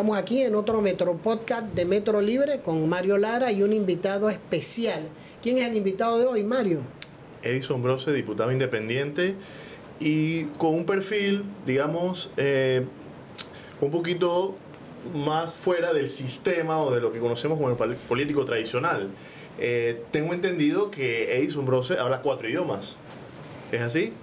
[0.00, 4.30] Estamos aquí en otro Metro Podcast de Metro Libre con Mario Lara y un invitado
[4.30, 5.02] especial.
[5.42, 6.80] ¿Quién es el invitado de hoy, Mario?
[7.42, 9.34] Edison Brose, diputado independiente
[10.00, 12.86] y con un perfil, digamos, eh,
[13.82, 14.56] un poquito
[15.14, 19.10] más fuera del sistema o de lo que conocemos como el político tradicional.
[19.58, 22.96] Eh, tengo entendido que Edison Brose habla cuatro idiomas.
[23.70, 24.14] ¿Es así?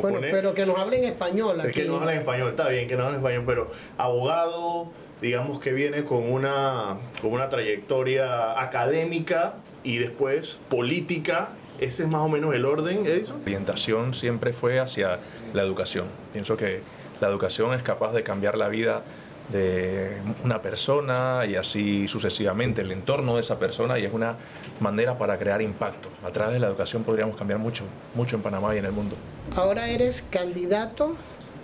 [0.00, 1.60] Bueno, pero que nos hable en español.
[1.60, 1.72] Aquí.
[1.72, 4.90] Que nos hable en español, está bien que nos hable en español, pero abogado,
[5.22, 9.54] digamos que viene con una, con una trayectoria académica
[9.84, 11.50] y después política.
[11.78, 13.36] ¿Ese es más o menos el orden, Edison?
[13.38, 15.20] La orientación siempre fue hacia
[15.54, 16.06] la educación.
[16.32, 16.80] Pienso que
[17.20, 19.02] la educación es capaz de cambiar la vida
[19.50, 24.36] de una persona y así sucesivamente, el entorno de esa persona y es una
[24.80, 26.08] manera para crear impacto.
[26.24, 29.16] A través de la educación podríamos cambiar mucho, mucho en Panamá y en el mundo.
[29.56, 31.16] Ahora eres candidato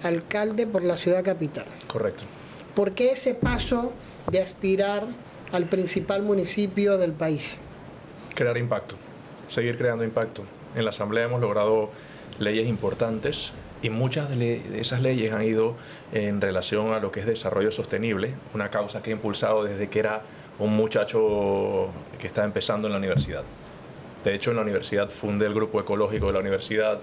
[0.03, 1.67] alcalde por la ciudad capital.
[1.87, 2.25] Correcto.
[2.79, 3.93] ¿Por qué ese paso
[4.31, 5.05] de aspirar
[5.51, 7.59] al principal municipio del país?
[8.37, 8.95] Crear impacto,
[9.49, 10.45] seguir creando impacto.
[10.77, 11.91] En la Asamblea hemos logrado
[12.39, 15.75] leyes importantes y muchas de, esas leyes han ido
[16.13, 19.99] en relación a lo que es desarrollo sostenible, una causa que he impulsado desde que
[19.99, 20.23] era
[20.61, 21.89] un muchacho
[22.21, 23.43] que estaba empezando en la universidad.
[24.23, 27.01] De hecho, en la universidad fundé el grupo ecológico de la universidad,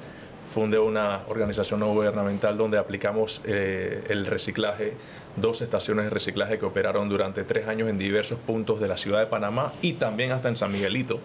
[0.47, 4.93] fundé una organización no gubernamental donde aplicamos eh, el reciclaje,
[5.35, 9.19] dos estaciones de reciclaje que operaron durante tres años en diversos puntos de la ciudad
[9.19, 11.19] de Panamá y también hasta en San Miguelito.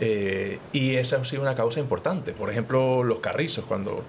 [0.00, 2.32] Eh, y esa ha sido una causa importante.
[2.32, 4.02] Por ejemplo, los carrizos, cuando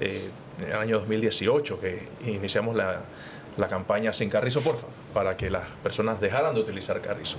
[0.00, 0.28] eh,
[0.60, 3.00] en el año 2018 que iniciamos la,
[3.56, 7.38] la, campaña Sin Carrizo, porfa, para que las personas dejaran de utilizar carrizo.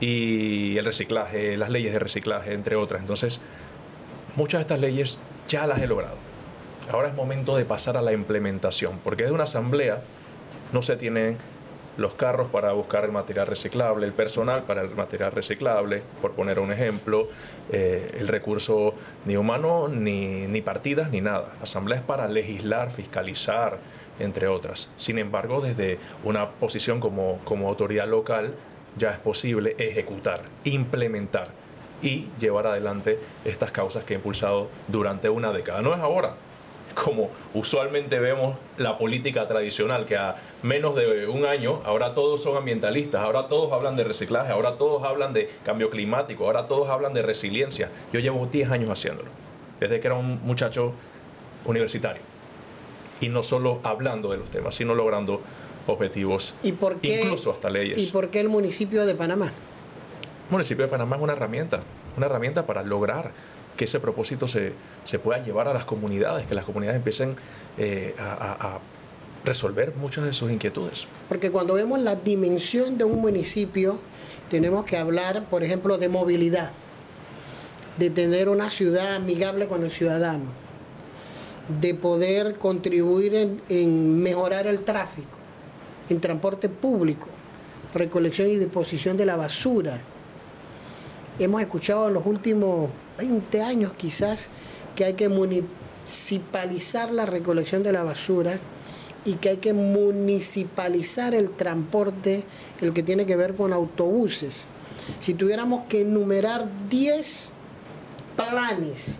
[0.00, 3.00] Y el reciclaje, las leyes de reciclaje, entre otras.
[3.00, 3.40] Entonces,
[4.34, 6.16] muchas de estas leyes ya las he logrado.
[6.90, 10.02] Ahora es momento de pasar a la implementación, porque desde una asamblea
[10.72, 11.36] no se tienen
[11.96, 16.58] los carros para buscar el material reciclable, el personal para el material reciclable, por poner
[16.58, 17.28] un ejemplo,
[17.72, 21.54] eh, el recurso ni humano, ni, ni partidas, ni nada.
[21.56, 23.78] La Asamblea es para legislar, fiscalizar,
[24.18, 24.92] entre otras.
[24.96, 28.54] Sin embargo, desde una posición como, como autoridad local,
[28.98, 31.65] ya es posible ejecutar, implementar
[32.06, 35.82] y llevar adelante estas causas que he impulsado durante una década.
[35.82, 36.36] No es ahora,
[36.94, 42.56] como usualmente vemos la política tradicional, que a menos de un año ahora todos son
[42.56, 47.12] ambientalistas, ahora todos hablan de reciclaje, ahora todos hablan de cambio climático, ahora todos hablan
[47.12, 47.90] de resiliencia.
[48.12, 49.30] Yo llevo 10 años haciéndolo,
[49.80, 50.92] desde que era un muchacho
[51.64, 52.22] universitario.
[53.20, 55.40] Y no solo hablando de los temas, sino logrando
[55.88, 57.98] objetivos, ¿Y por qué, incluso hasta leyes.
[57.98, 59.46] ¿Y por qué el municipio de Panamá?
[59.46, 61.80] El municipio de Panamá es una herramienta,
[62.16, 63.32] una herramienta para lograr
[63.76, 64.72] que ese propósito se,
[65.04, 67.36] se pueda llevar a las comunidades, que las comunidades empiecen
[67.78, 68.80] eh, a,
[69.44, 71.06] resolver muchas de sus inquietudes.
[71.28, 74.00] Porque cuando vemos la dimensión de un municipio,
[74.50, 76.72] tenemos que hablar, por ejemplo, de movilidad,
[77.96, 80.46] de tener una ciudad amigable con el ciudadano,
[81.80, 85.28] de poder contribuir en, mejorar el tráfico,
[86.08, 87.28] en transporte público,
[87.94, 90.02] recolección y deposición de la basura.
[91.38, 94.48] Hemos escuchado en los últimos 20 años quizás
[94.94, 98.58] que hay que municipalizar la recolección de la basura
[99.26, 102.44] y que hay que municipalizar el transporte,
[102.80, 104.66] el que tiene que ver con autobuses.
[105.18, 107.52] Si tuviéramos que enumerar 10
[108.36, 109.18] planes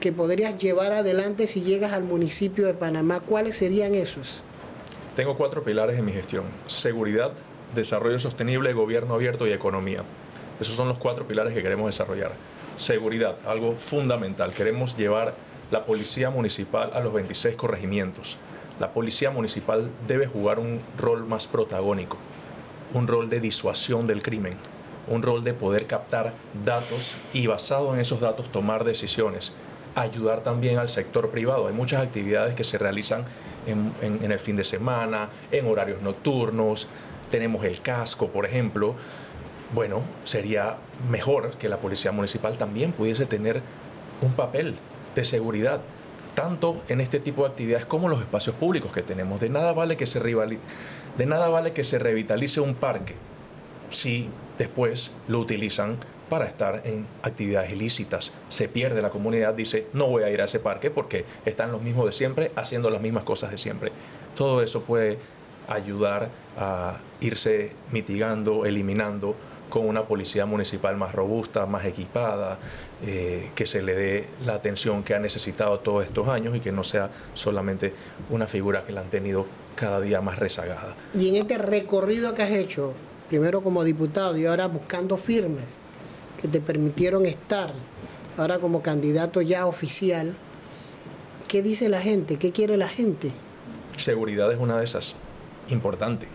[0.00, 4.42] que podrías llevar adelante si llegas al municipio de Panamá, ¿cuáles serían esos?
[5.14, 6.44] Tengo cuatro pilares en mi gestión.
[6.66, 7.32] Seguridad,
[7.76, 10.02] desarrollo sostenible, gobierno abierto y economía.
[10.60, 12.32] Esos son los cuatro pilares que queremos desarrollar
[12.76, 14.52] seguridad, algo fundamental.
[14.52, 15.34] Queremos llevar
[15.70, 18.36] la policía municipal a los 26 corregimientos.
[18.78, 22.18] La policía municipal debe jugar un rol más protagónico,
[22.92, 24.54] un rol de disuasión del crimen,
[25.08, 26.34] un rol de poder captar
[26.64, 29.54] datos y basado en esos datos tomar decisiones,
[29.94, 31.68] ayudar también al sector privado.
[31.68, 33.24] Hay muchas actividades que se realizan
[33.66, 36.86] en, en el fin de semana, en horarios nocturnos,
[37.30, 38.94] tenemos el casco, por ejemplo,
[39.74, 40.76] bueno, sería
[41.10, 43.62] mejor que la policía municipal también pudiese tener
[44.22, 44.76] un papel
[45.14, 45.80] de seguridad,
[46.34, 49.40] tanto en este tipo de actividades como en los espacios públicos que tenemos.
[49.40, 53.14] De nada vale que se, de nada vale que se revitalice un parque
[53.90, 54.28] si
[54.58, 55.96] después lo utilizan
[56.28, 58.32] para estar en actividades ilícitas.
[58.48, 61.82] Se pierde la comunidad, dice, no voy a ir a ese parque porque están los
[61.82, 63.92] mismos de siempre haciendo las mismas cosas de siempre.
[64.34, 65.18] Todo eso puede
[65.68, 66.28] ayudar
[66.58, 69.36] a irse mitigando, eliminando
[69.68, 72.58] con una policía municipal más robusta, más equipada,
[73.04, 76.72] eh, que se le dé la atención que ha necesitado todos estos años y que
[76.72, 77.92] no sea solamente
[78.30, 80.96] una figura que la han tenido cada día más rezagada.
[81.14, 82.94] Y en este recorrido que has hecho,
[83.28, 85.78] primero como diputado y ahora buscando firmes
[86.40, 87.72] que te permitieron estar,
[88.36, 90.36] ahora como candidato ya oficial,
[91.48, 92.38] ¿qué dice la gente?
[92.38, 93.32] ¿Qué quiere la gente?
[93.96, 95.16] Seguridad es una de esas,
[95.68, 96.28] importante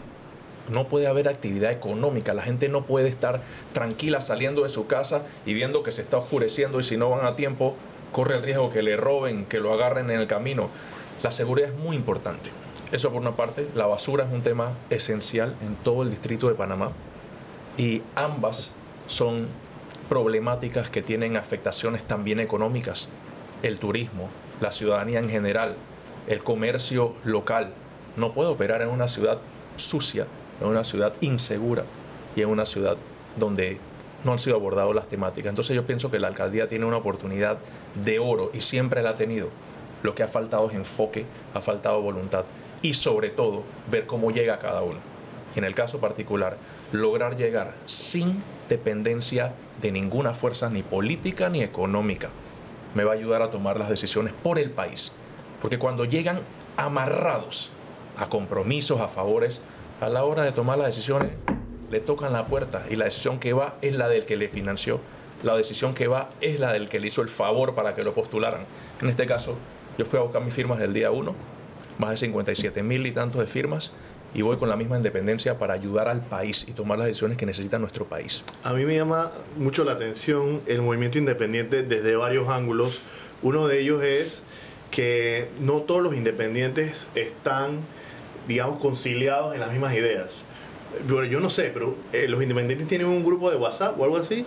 [0.70, 3.42] no puede haber actividad económica, la gente no puede estar
[3.74, 7.26] tranquila saliendo de su casa y viendo que se está oscureciendo y si no van
[7.26, 7.76] a tiempo
[8.12, 10.70] corre el riesgo que le roben, que lo agarren en el camino.
[11.24, 12.50] La seguridad es muy importante.
[12.92, 16.56] Eso por una parte, la basura es un tema esencial en todo el distrito de
[16.56, 16.92] Panamá
[17.78, 18.74] y ambas
[19.08, 19.48] son
[20.10, 23.08] problemáticas que tienen afectaciones también económicas.
[23.64, 24.30] El turismo,
[24.60, 25.76] la ciudadanía en general,
[26.28, 27.72] el comercio local
[28.18, 29.38] no puede operar en una ciudad
[29.78, 30.28] sucia
[30.62, 31.84] en una ciudad insegura
[32.36, 32.98] y en una ciudad
[33.38, 33.80] donde
[34.24, 35.50] no han sido abordadas las temáticas.
[35.50, 37.58] Entonces yo pienso que la alcaldía tiene una oportunidad
[37.96, 39.50] de oro y siempre la ha tenido.
[40.04, 42.46] Lo que ha faltado es enfoque, ha faltado voluntad
[42.82, 45.00] y sobre todo ver cómo llega cada uno.
[45.56, 46.58] En el caso particular,
[46.92, 52.30] lograr llegar sin dependencia de ninguna fuerza ni política ni económica
[52.94, 55.12] me va a ayudar a tomar las decisiones por el país.
[55.62, 56.40] Porque cuando llegan
[56.78, 57.72] amarrados
[58.18, 59.62] a compromisos, a favores,
[60.02, 61.30] a la hora de tomar las decisiones
[61.92, 65.00] le tocan la puerta y la decisión que va es la del que le financió,
[65.44, 68.14] la decisión que va es la del que le hizo el favor para que lo
[68.16, 68.66] postularan.
[69.00, 69.56] En este caso,
[70.00, 71.36] yo fui a buscar mis firmas del día 1,
[72.00, 73.92] más de 57 mil y tantos de firmas,
[74.34, 77.46] y voy con la misma independencia para ayudar al país y tomar las decisiones que
[77.46, 78.44] necesita nuestro país.
[78.64, 83.04] A mí me llama mucho la atención el movimiento independiente desde varios ángulos.
[83.44, 84.46] Uno de ellos es
[84.90, 87.82] que no todos los independientes están
[88.48, 90.44] digamos, conciliados en las mismas ideas.
[91.08, 94.18] Bueno, yo no sé, pero eh, los independientes tienen un grupo de WhatsApp o algo
[94.18, 94.46] así.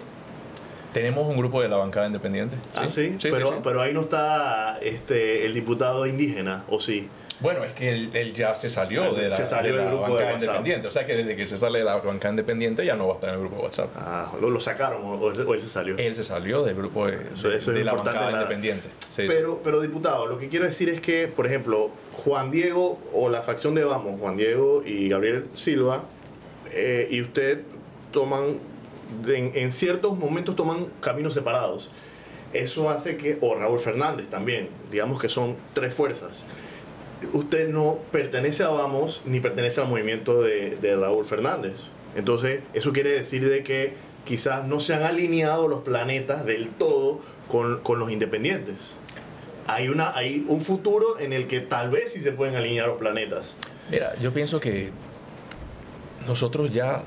[0.92, 2.56] Tenemos un grupo de la bancada independiente.
[2.76, 7.08] Ah, sí, pero, pero ahí no está este, el diputado indígena, ¿o sí?
[7.40, 10.86] Bueno, es que él, ya se salió de la, bancada independiente.
[10.86, 13.16] O sea que desde que se sale de la bancada independiente ya no va a
[13.16, 13.90] estar en el grupo de WhatsApp.
[13.96, 15.96] Ah, lo, sacaron o, él se salió.
[15.98, 18.88] Él se salió del grupo de, de, la bancada independiente.
[19.16, 23.42] pero, pero, diputado, lo que quiero decir es que, por ejemplo, Juan Diego o la
[23.42, 26.04] facción de Vamos, Juan Diego y Gabriel Silva,
[26.70, 27.62] eh, y usted
[28.12, 28.60] toman,
[29.26, 31.90] en, en ciertos momentos toman caminos separados.
[32.52, 36.44] Eso hace que, o Raúl Fernández también, digamos que son tres fuerzas
[37.32, 41.88] usted no pertenece a Vamos ni pertenece al movimiento de, Raúl Fernández.
[42.16, 43.94] Entonces, eso quiere decir de que
[44.24, 48.94] quizás no se han alineado los planetas del todo con, los independientes.
[49.66, 52.98] Hay, una, hay un futuro en el que tal vez sí se pueden alinear los
[52.98, 53.56] planetas.
[53.90, 54.90] Mira, yo pienso que
[56.26, 57.02] nosotros ya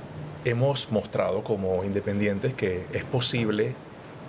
[0.46, 3.76] hemos mostrado como independientes que es posible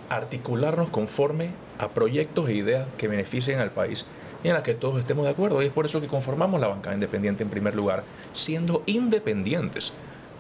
[0.09, 4.07] articularnos conforme a proyectos e ideas que beneficien al país
[4.45, 5.63] en la que todos estemos de acuerdo.
[5.63, 9.93] Y es por eso que conformamos la bancada independiente en primer lugar, siendo independientes.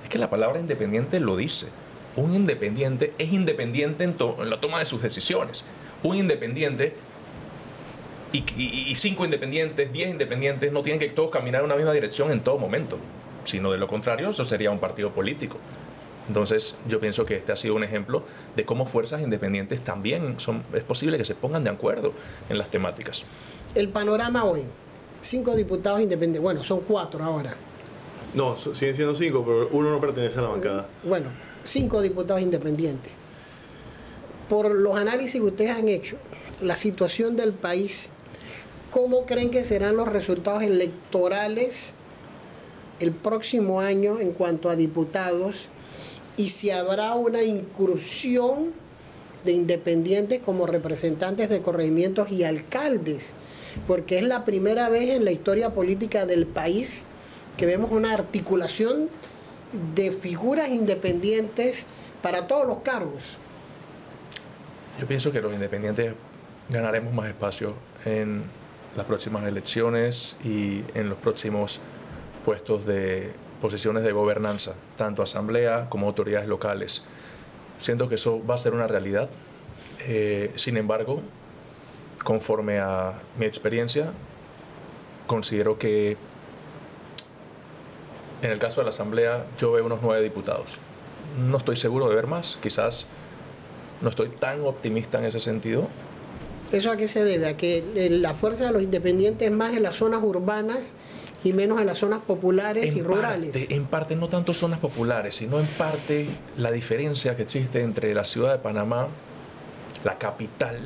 [0.02, 1.66] Es que la palabra independiente lo dice.
[2.16, 4.16] Un independiente es independiente en,
[4.50, 5.64] la toma de sus decisiones.
[6.02, 6.94] Un independiente
[8.32, 12.40] y, cinco independientes, diez independientes, no tienen que todos caminar en una misma dirección en
[12.40, 12.98] todo momento,
[13.44, 15.56] sino de lo contrario, eso sería un partido político.
[16.28, 18.22] Entonces, yo pienso que este ha sido un ejemplo
[18.54, 22.12] de cómo fuerzas independientes también son, es posible que se pongan de acuerdo
[22.50, 23.24] en las temáticas
[23.74, 24.62] el panorama hoy,
[25.20, 27.54] cinco diputados independientes, bueno, son cuatro ahora.
[28.34, 30.88] No, siguen siendo cinco, pero uno no pertenece a la bancada.
[31.02, 31.30] Bueno,
[31.64, 33.12] cinco diputados independientes.
[34.48, 36.16] Por los análisis que ustedes han hecho,
[36.60, 38.10] la situación del país,
[38.90, 41.94] ¿cómo creen que serán los resultados electorales
[43.00, 45.68] el próximo año en cuanto a diputados?
[46.36, 48.72] Y si habrá una incursión
[49.44, 53.34] de independientes como representantes de corregimientos y alcaldes
[53.86, 57.04] porque es la primera vez en la historia política del país
[57.56, 59.08] que vemos una articulación
[59.94, 61.86] de figuras independientes
[62.22, 63.38] para todos los cargos.
[64.98, 66.14] Yo pienso que los independientes
[66.68, 68.44] ganaremos más espacio en
[68.96, 71.80] las próximas elecciones y en los próximos
[72.44, 77.04] puestos de posiciones de gobernanza, tanto asamblea como autoridades locales.
[77.76, 79.28] Siento que eso va a ser una realidad.
[80.06, 81.22] Eh, sin embargo,
[82.28, 84.12] conforme a mi experiencia,
[85.26, 86.18] considero que
[88.42, 90.78] en el caso de la Asamblea yo veo unos nueve diputados.
[91.38, 93.06] No estoy seguro de ver más, quizás
[94.02, 95.88] no estoy tan optimista en ese sentido,
[96.70, 97.46] ¿Eso a qué se debe?
[97.46, 100.96] A que eh, la fuerza de los independientes es más en las zonas urbanas
[101.42, 103.56] y menos en las zonas populares y rurales.
[103.56, 106.26] Parte, en parte no tanto zonas populares, sino en parte
[106.58, 109.08] la diferencia que existe entre la ciudad de Panamá,
[110.04, 110.78] la capital,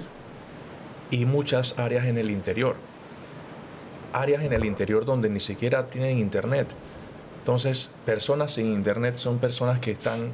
[1.12, 2.74] y muchas áreas en el interior.
[4.14, 6.68] Áreas en el interior donde ni siquiera tienen internet.
[7.38, 10.30] Entonces, personas sin internet son personas que están,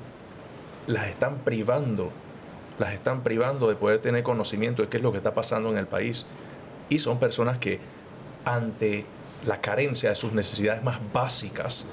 [0.86, 2.12] las están privando,
[2.78, 5.78] las están privando de poder tener conocimiento de qué es lo que está pasando en
[5.78, 6.26] el país.
[6.88, 7.80] Y son personas que
[8.44, 9.04] ante
[9.46, 11.86] la carencia de sus necesidades más básicas,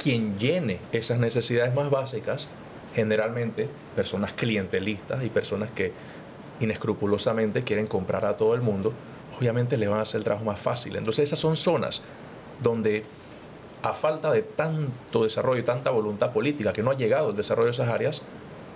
[0.00, 2.48] quien llene esas necesidades más básicas,
[2.94, 5.92] generalmente personas clientelistas y personas que
[6.60, 8.92] inescrupulosamente quieren comprar a todo el mundo,
[9.38, 10.96] obviamente le van a hacer el trabajo más fácil.
[10.96, 12.02] Entonces esas son zonas
[12.62, 13.04] donde
[13.82, 17.66] a falta de tanto desarrollo y tanta voluntad política que no ha llegado el desarrollo
[17.66, 18.22] de esas áreas,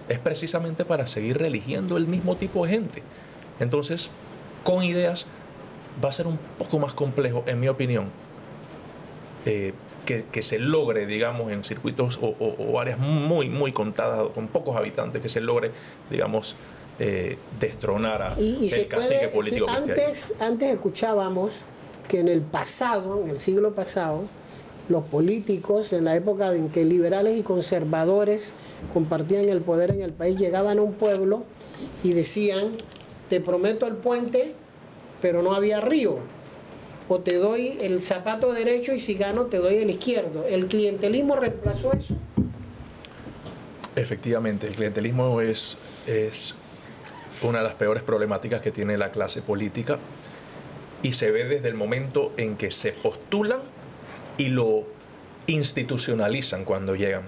[0.08, 3.02] es precisamente para seguir religiendo el mismo tipo de gente.
[3.60, 4.10] Entonces,
[4.64, 5.26] con ideas
[6.02, 8.10] va a ser un poco más complejo, en mi opinión,
[9.44, 9.74] eh,
[10.04, 15.28] que, se logre, digamos, en circuitos o, áreas muy, muy contadas, con pocos habitantes, que
[15.28, 15.70] se logre,
[16.10, 16.56] digamos,
[17.04, 21.62] eh, destronar a el cacique político antes, antes escuchábamos
[22.08, 24.24] que en el pasado, en el siglo pasado,
[24.88, 28.54] los políticos, en la época en que liberales y conservadores
[28.92, 31.44] compartían el poder en el país, llegaban a un pueblo
[32.02, 32.72] y decían,
[33.28, 34.54] te prometo el puente
[35.22, 36.18] pero no había río.
[37.08, 40.44] O te doy el zapato derecho y si gano te doy el izquierdo.
[40.46, 42.14] ¿El clientelismo reemplazó eso?
[43.94, 46.54] Efectivamente, el clientelismo es, es
[47.42, 49.98] una de las peores problemáticas que tiene la clase política
[51.02, 53.60] y se ve desde el momento en que se postulan
[54.38, 54.84] y lo
[55.46, 57.24] institucionalizan cuando llegan.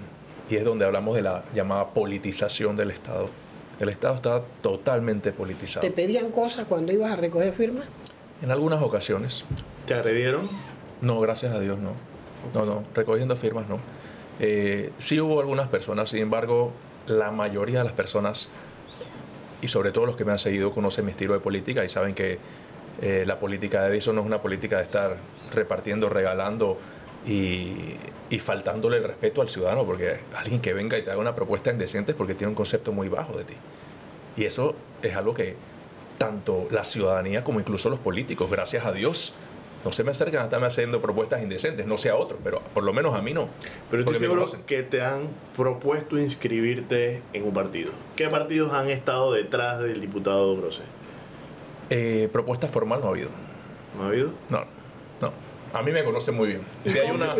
[0.49, 3.29] Y es donde hablamos de la llamada politización del Estado.
[3.79, 5.81] El Estado está totalmente politizado.
[5.81, 7.85] ¿Te pedían cosas cuando ibas a recoger firmas?
[8.41, 9.43] En algunas ocasiones.
[9.85, 10.49] ¿Te agredieron?
[11.01, 11.93] No, gracias a Dios no.
[12.53, 13.79] No, no, recogiendo firmas no.
[14.39, 16.71] Eh, sí hubo algunas personas, sin embargo,
[17.07, 18.49] la mayoría de las personas,
[19.65, 22.13] y sobre todo los que me han seguido, conocen mi estilo de política y saben
[22.13, 22.37] que
[23.01, 25.17] eh, la política de Edison no es una política de estar
[25.51, 26.77] repartiendo, regalando
[27.25, 27.95] y,
[28.29, 31.71] y, faltándole el respeto al ciudadano, porque alguien que venga y te haga una propuesta
[31.71, 33.55] indecente es porque tiene un concepto muy bajo de ti.
[34.37, 35.55] Y eso es algo que
[36.19, 39.33] tanto la ciudadanía como incluso los políticos, gracias a Dios,
[39.85, 42.91] no se me acercan a estarme haciendo propuestas indecentes, no sea otro, pero por lo
[42.91, 43.47] menos a mí no.
[43.89, 47.91] Pero estoy seguro que te han propuesto inscribirte en un partido.
[48.15, 50.83] ¿Qué partidos han estado detrás del diputado Grose?
[51.91, 53.29] Eh, propuesta formal no ha habido.
[53.95, 54.31] ¿No ha habido?
[54.49, 54.84] No
[55.75, 56.61] a mí me conoce muy bien.
[56.85, 57.35] Si hay una,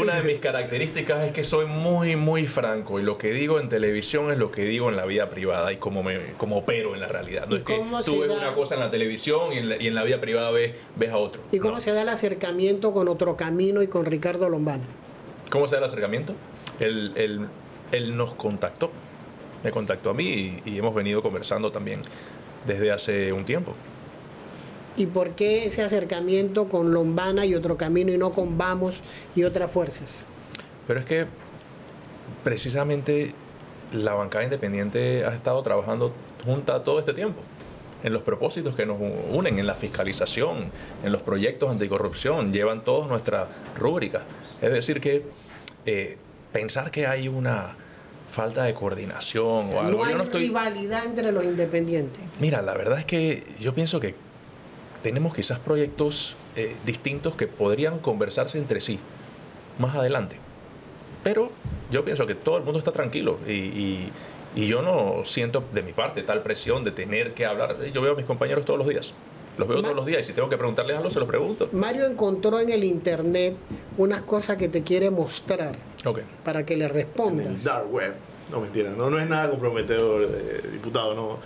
[0.00, 3.68] una de mis características es que soy muy, muy franco y lo que digo en
[3.68, 7.00] televisión es lo que digo en la vida privada y como, me, como opero en
[7.00, 7.48] la realidad.
[7.50, 9.96] No es que tú ves una cosa en la televisión y en la, y en
[9.96, 11.42] la vida privada ves, ves a otro.
[11.50, 14.84] ¿Y cómo se da el acercamiento con Otro Camino y con Ricardo Lombana?
[15.50, 16.36] ¿Cómo se da el acercamiento?
[16.78, 17.48] Él, él,
[17.90, 18.92] él nos contactó,
[19.64, 22.02] me contactó a mí y hemos venido conversando también
[22.68, 23.74] desde hace un tiempo.
[24.96, 29.02] ¿Y por qué ese acercamiento con Lombana y otro camino y no con Vamos
[29.34, 30.26] y otras fuerzas?
[30.86, 31.26] Pero es que
[32.44, 33.34] precisamente
[33.92, 36.12] la bancada independiente ha estado trabajando
[36.44, 37.42] junta todo este tiempo
[38.02, 38.98] en los propósitos que nos
[39.30, 40.70] unen, en la fiscalización,
[41.04, 44.22] en los proyectos anticorrupción, llevan todas nuestras rúbricas.
[44.62, 45.24] Es decir, que
[45.86, 46.16] eh,
[46.52, 47.76] pensar que hay una
[48.30, 50.04] falta de coordinación o, algo.
[50.04, 52.22] No hay rivalidad entre los independientes.
[52.40, 54.14] Mira, la verdad es que yo pienso que
[55.02, 58.98] tenemos quizás proyectos eh, distintos que podrían conversarse entre sí
[59.78, 60.36] más adelante.
[61.22, 61.50] Pero
[61.90, 64.10] yo pienso que todo el mundo está tranquilo y,
[64.56, 67.76] yo no siento de mi parte tal presión de tener que hablar.
[67.92, 69.12] Yo veo a mis compañeros todos los días.
[69.56, 71.68] Los veo todos los días y si tengo que preguntarles algo, se los pregunto.
[71.70, 73.54] Mario encontró en el internet
[73.96, 75.76] unas cosas que te quiere mostrar
[76.44, 77.46] para que le respondas.
[77.46, 78.14] En el dark web.
[78.50, 81.38] No, mentira, no, no es nada comprometedor, eh, diputado, no.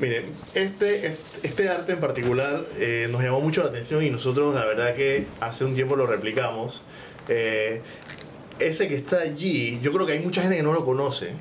[0.00, 4.64] Miren, este, este arte en particular eh, nos llamó mucho la atención y nosotros la
[4.64, 6.82] verdad que hace un tiempo lo replicamos.
[7.28, 7.82] Eh,
[8.58, 11.32] ese que está allí, yo creo que hay mucha gente que no lo conoce.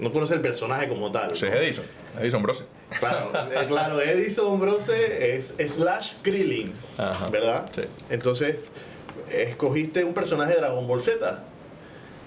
[0.00, 1.34] No conoce el personaje como tal.
[1.36, 1.84] Sí, es Edison.
[2.18, 2.64] Edison Brose.
[2.98, 6.72] Claro, eh, claro, Edison Brose es Slash Krillin,
[7.30, 7.70] ¿verdad?
[7.72, 7.82] Sí.
[8.10, 8.68] Entonces,
[9.30, 11.44] escogiste un personaje de Dragon Ball Z.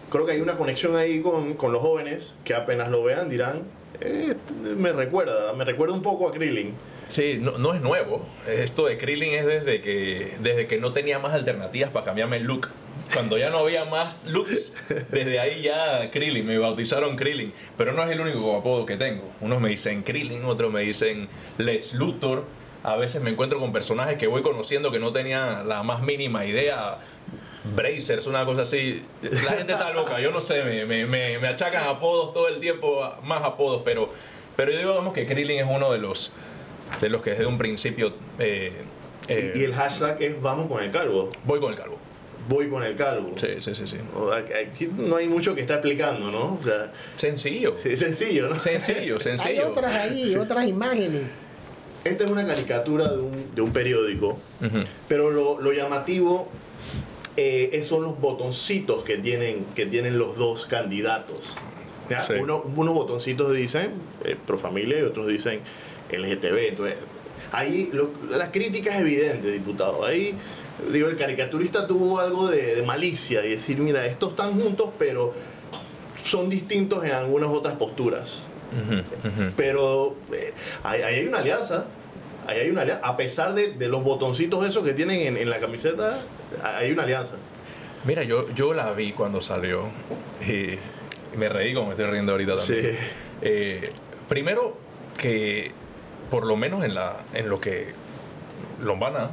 [0.09, 3.63] Creo que hay una conexión ahí con, con los jóvenes que apenas lo vean dirán,
[4.01, 4.35] eh,
[4.75, 6.73] me recuerda, me recuerda un poco a Krillin.
[7.07, 8.25] Sí, no, no, es nuevo.
[8.47, 12.43] Esto de Krillin es desde que, desde que no tenía más alternativas para cambiarme el
[12.43, 12.69] look.
[13.13, 14.73] Cuando ya no había más looks,
[15.11, 17.53] desde ahí ya Krillin, me bautizaron Krillin.
[17.77, 19.29] Pero no es el único apodo que tengo.
[19.41, 21.27] Unos me dicen Krillin, otros me dicen
[21.59, 22.45] Lex Luthor,
[22.85, 26.45] a veces me encuentro con personajes que voy conociendo que no tenía la más mínima
[26.45, 26.99] idea.
[27.75, 29.01] Brazers, una cosa así.
[29.21, 32.59] La gente está loca, yo no sé, me, me, me, me achacan apodos todo el
[32.59, 34.09] tiempo, más apodos, pero,
[34.55, 36.31] pero yo digo que Krillin es uno de los,
[37.01, 38.13] de los que desde un principio...
[38.39, 38.71] eh,
[39.27, 41.31] eh, y, y el hashtag es vamos con el calvo.
[41.45, 41.97] voy con el calvo.
[42.47, 43.33] Voy con el calvo.
[43.35, 43.97] Sí, sí, sí, sí.
[44.71, 46.59] Aquí no hay mucho que está explicando, ¿no?
[46.59, 47.75] O sea, Sencillo.
[47.79, 48.59] sencillo, ¿no?
[48.59, 49.69] Sencillo, Hay sencillo.
[49.71, 51.23] otras ahí, otras imágenes.
[52.03, 54.37] Esta es una caricatura de un, de un periódico,
[55.07, 56.47] pero lo, lo llamativo
[57.37, 61.57] eh, es- son los botoncitos que tienen, que tienen los dos candidatos.
[62.09, 62.21] ¿ya?
[62.21, 62.33] Sí.
[62.33, 63.91] Uno- unos botoncitos dicen
[64.23, 65.59] eh, pro familia y otros dicen
[66.11, 66.69] LGTB.
[66.69, 66.95] Entonces,
[67.51, 70.05] ahí lo- la crítica es evidente, diputado.
[70.05, 70.35] Ahí,
[70.91, 75.33] digo, el caricaturista tuvo algo de, de malicia y decir, mira, estos están juntos, pero
[76.23, 78.43] son distintos en algunas otras posturas.
[79.55, 81.85] Pero eh, ahí, ahí hay una alianza.
[82.47, 83.05] Ahí hay una alianza.
[83.05, 86.15] A pesar de, de los botoncitos esos que tienen en, en la camiseta,
[86.63, 87.35] hay una alianza.
[88.05, 89.89] Mira, yo, yo la vi cuando salió
[90.47, 90.77] y
[91.37, 92.91] me reí como me estoy riendo ahorita también.
[92.91, 92.97] Sí.
[93.41, 93.89] Eh,
[94.29, 94.77] primero
[95.17, 95.71] que
[96.29, 97.93] por lo menos en, la, en lo que
[98.81, 99.29] Lombana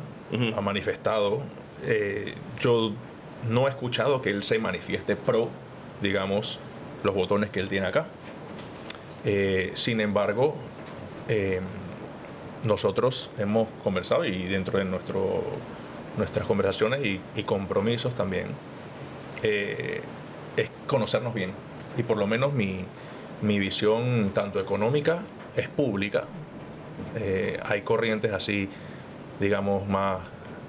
[0.56, 1.42] ha manifestado,
[1.84, 2.92] eh, yo
[3.48, 5.48] no he escuchado que él se manifieste pro,
[6.00, 6.58] digamos,
[7.02, 8.06] los botones que él tiene acá.
[9.24, 10.56] Eh, sin embargo,
[12.64, 15.42] nosotros hemos conversado y dentro de nuestro,
[16.16, 18.48] nuestras conversaciones y, y compromisos también,
[19.42, 20.00] eh,
[20.56, 21.52] es conocernos bien.
[21.96, 22.84] Y por lo menos mi,
[23.42, 25.20] mi visión, tanto económica,
[25.56, 26.24] es pública.
[27.16, 28.68] Eh, hay corrientes así,
[29.40, 30.20] digamos, más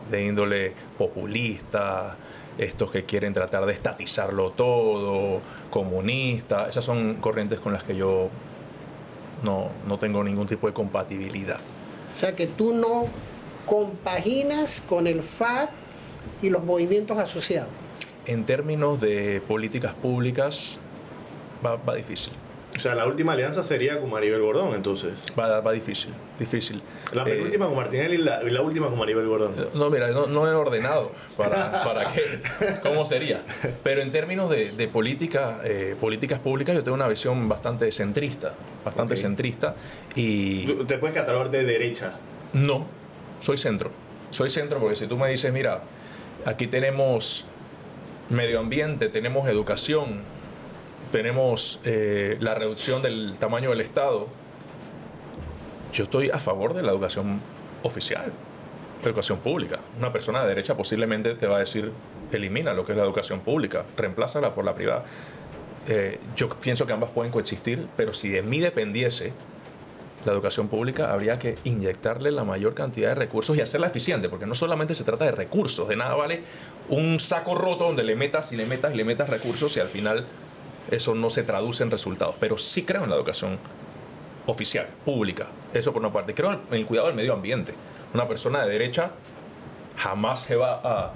[0.09, 2.17] de índole populista,
[2.57, 6.67] estos que quieren tratar de estatizarlo todo, comunista.
[6.69, 8.29] Esas son corrientes con las que yo
[9.43, 11.59] no, no tengo ningún tipo de compatibilidad.
[12.11, 13.07] O sea que tú no
[13.65, 15.69] compaginas con el FAT
[16.41, 17.69] y los movimientos asociados.
[18.25, 20.77] En términos de políticas públicas,
[21.65, 22.33] va, va difícil.
[22.75, 25.27] O sea, la última alianza sería con Maribel Gordón, entonces.
[25.37, 26.81] Va, va difícil, difícil.
[27.11, 29.53] La Eh, penúltima con Martinelli y la, y la última con Maribel Gordón.
[29.75, 32.21] No, mira, no, no he ordenado para, para qué,
[32.81, 33.43] cómo sería.
[33.83, 38.53] Pero en términos de, de política, eh, políticas públicas, yo tengo una visión bastante centrista,
[38.83, 39.75] bastante centrista.
[40.15, 42.13] Y Te puedes catalogar de derecha.
[42.53, 42.87] no,
[43.43, 43.91] soy centro.
[44.31, 45.81] Soy centro porque si tú me dices, mira,
[46.45, 47.45] aquí tenemos
[48.29, 50.21] medio ambiente, tenemos educación,
[51.11, 54.27] tenemos eh, la reducción del tamaño del Estado,
[55.91, 57.41] yo estoy a favor de la educación
[57.83, 58.31] oficial,
[59.03, 59.79] educación pública.
[59.99, 61.91] Una persona de derecha posiblemente te va a decir,
[62.31, 65.03] elimina lo que es la educación pública, reemplázala por la privada.
[65.89, 69.33] Eh, yo pienso que ambas pueden coexistir, pero si de mí dependiese,
[70.25, 74.45] la educación pública habría que inyectarle la mayor cantidad de recursos y hacerla eficiente, porque
[74.45, 76.43] no solamente se trata de recursos, de nada vale
[76.89, 79.87] un saco roto donde le metas y le metas y le metas recursos y al
[79.87, 80.25] final
[80.91, 82.35] eso no se traduce en resultados.
[82.39, 83.57] Pero sí creo en la educación
[84.45, 86.33] oficial, pública, eso por una parte.
[86.33, 87.73] Creo en el cuidado del medio ambiente.
[88.13, 89.11] Una persona de derecha
[89.97, 91.13] jamás se va a,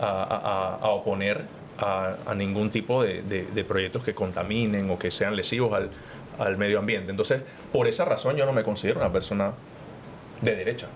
[0.00, 1.42] a- a- oponer
[1.78, 5.90] a, a ningún tipo de, de- de proyectos que contaminen o que sean lesivos al,
[6.38, 7.10] al medio ambiente.
[7.10, 7.42] Entonces,
[7.72, 9.52] por esa razón yo no me considero una persona
[10.40, 10.86] de derecha,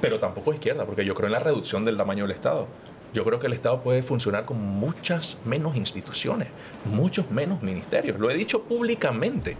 [0.00, 2.66] pero tampoco izquierda, porque yo creo en la reducción del tamaño del Estado.
[3.14, 6.48] Yo creo que el Estado puede funcionar con muchas menos instituciones,
[6.84, 8.18] muchos menos ministerios.
[8.18, 9.56] Lo he dicho públicamente.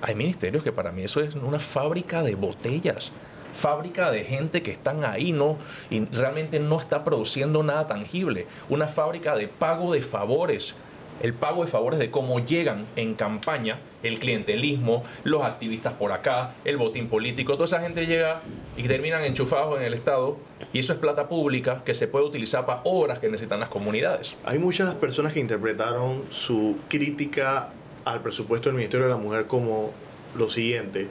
[0.00, 3.12] Hay ministerios que para mí eso es una fábrica de botellas,
[3.52, 5.58] fábrica de gente que están ahí no
[5.90, 10.74] y realmente no está produciendo nada tangible, una fábrica de pago de favores,
[11.20, 16.54] el pago de favores de cómo llegan en campaña el clientelismo, los activistas por acá,
[16.64, 18.42] el botín político, toda esa gente llega
[18.76, 20.38] y terminan enchufados en el Estado
[20.72, 24.36] y eso es plata pública que se puede utilizar para obras que necesitan las comunidades.
[24.44, 27.70] Hay muchas personas que interpretaron su crítica
[28.04, 29.92] al presupuesto del Ministerio de la Mujer como
[30.36, 31.08] lo siguiente.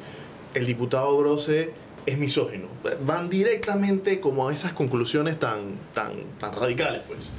[0.54, 1.72] El diputado Brose
[2.06, 2.68] es misógino.
[3.06, 7.30] Van directamente como a esas conclusiones tan, tan, tan radicales, pues.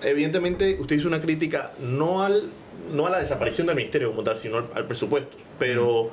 [0.00, 2.50] Evidentemente, usted hizo una crítica no, al,
[2.92, 5.36] no a la desaparición del ministerio como tal, sino al, al presupuesto.
[5.58, 6.10] Pero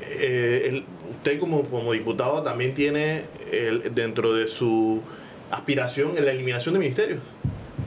[0.00, 0.84] eh, el-
[1.16, 5.00] usted como, como diputado también tiene el- dentro de su
[5.50, 7.20] aspiración la eliminación de ministerios.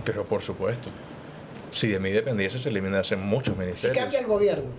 [0.06, 0.90] Pero por supuesto,
[1.72, 3.98] si de mí dependiese se elimina hace muchos Si ministerios.
[4.04, 4.70] cambia el gobierno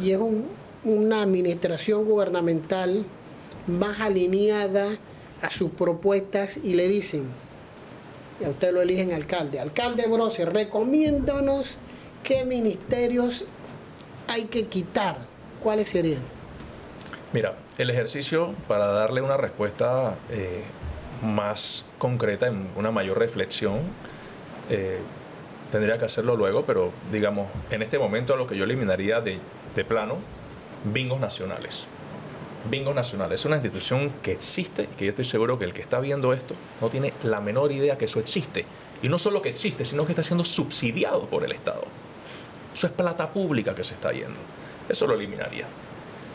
[0.00, 0.48] y es un-
[0.84, 3.04] una administración gubernamental
[3.66, 4.86] más alineada
[5.42, 7.24] a sus propuestas y le dicen,
[8.40, 11.78] y a usted lo eligen alcalde, alcalde Brose, recomiéndanos
[12.24, 13.44] qué ministerios
[14.26, 15.18] hay que quitar,
[15.62, 16.22] cuáles serían.
[17.32, 20.62] Mira, el ejercicio para darle una respuesta eh,
[21.22, 23.80] más concreta, en una mayor reflexión,
[24.70, 24.98] eh,
[25.70, 29.38] tendría que hacerlo luego, pero digamos, en este momento a lo que yo eliminaría de,
[29.74, 30.16] de plano,
[30.84, 31.86] bingos nacionales.
[32.70, 35.82] Bingos nacionales es una institución que existe y que yo estoy seguro que el que
[35.82, 38.64] está viendo esto no tiene la menor idea que eso existe.
[39.02, 41.84] Y no solo que existe, sino que está siendo subsidiado por el Estado.
[42.74, 44.40] Eso es plata pública que se está yendo.
[44.88, 45.66] Eso lo eliminaría.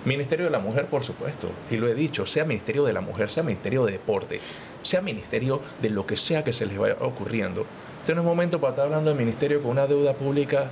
[0.05, 3.29] Ministerio de la Mujer, por supuesto, y lo he dicho, sea Ministerio de la Mujer,
[3.29, 4.39] sea Ministerio de Deporte,
[4.81, 7.65] sea Ministerio de lo que sea que se les vaya ocurriendo.
[7.99, 10.71] Este no es momento para estar hablando de ministerio con una deuda pública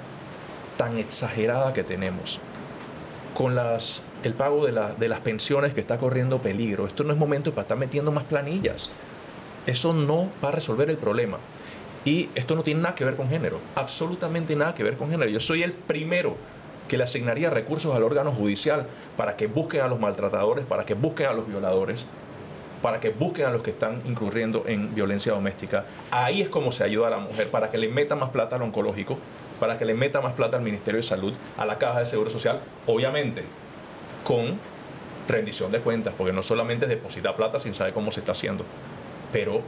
[0.77, 2.39] tan exagerada que tenemos,
[3.33, 6.87] con las, el pago de, la, de las pensiones que está corriendo peligro.
[6.87, 8.89] Esto no es momento para estar metiendo más planillas.
[9.65, 11.37] Eso no va a resolver el problema.
[12.07, 15.29] Y esto no tiene nada que ver con género, absolutamente nada que ver con género.
[15.29, 16.37] Yo soy el primero
[16.87, 20.93] que le asignaría recursos al órgano judicial para que busquen a los maltratadores, para que
[20.93, 22.05] busquen a los violadores,
[22.81, 25.83] para que busquen a los que están incurriendo en violencia doméstica.
[26.09, 28.61] Ahí es como se ayuda a la mujer, para que le meta más plata al
[28.61, 29.19] oncológico,
[29.59, 32.29] para que le meta más plata al Ministerio de Salud, a la Caja de Seguro
[32.29, 33.43] Social, obviamente
[34.23, 34.57] con
[35.27, 38.63] rendición de cuentas, porque no solamente es depositar plata sin saber cómo se está haciendo,
[39.33, 39.61] pero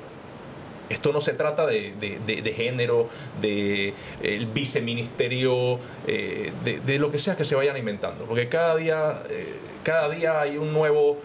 [0.90, 3.08] esto no se trata de, género,
[3.40, 9.24] de el viceministerio, eh, de, lo que sea que se vayan inventando, porque cada día,
[9.30, 11.20] eh, cada día hay un nuevo,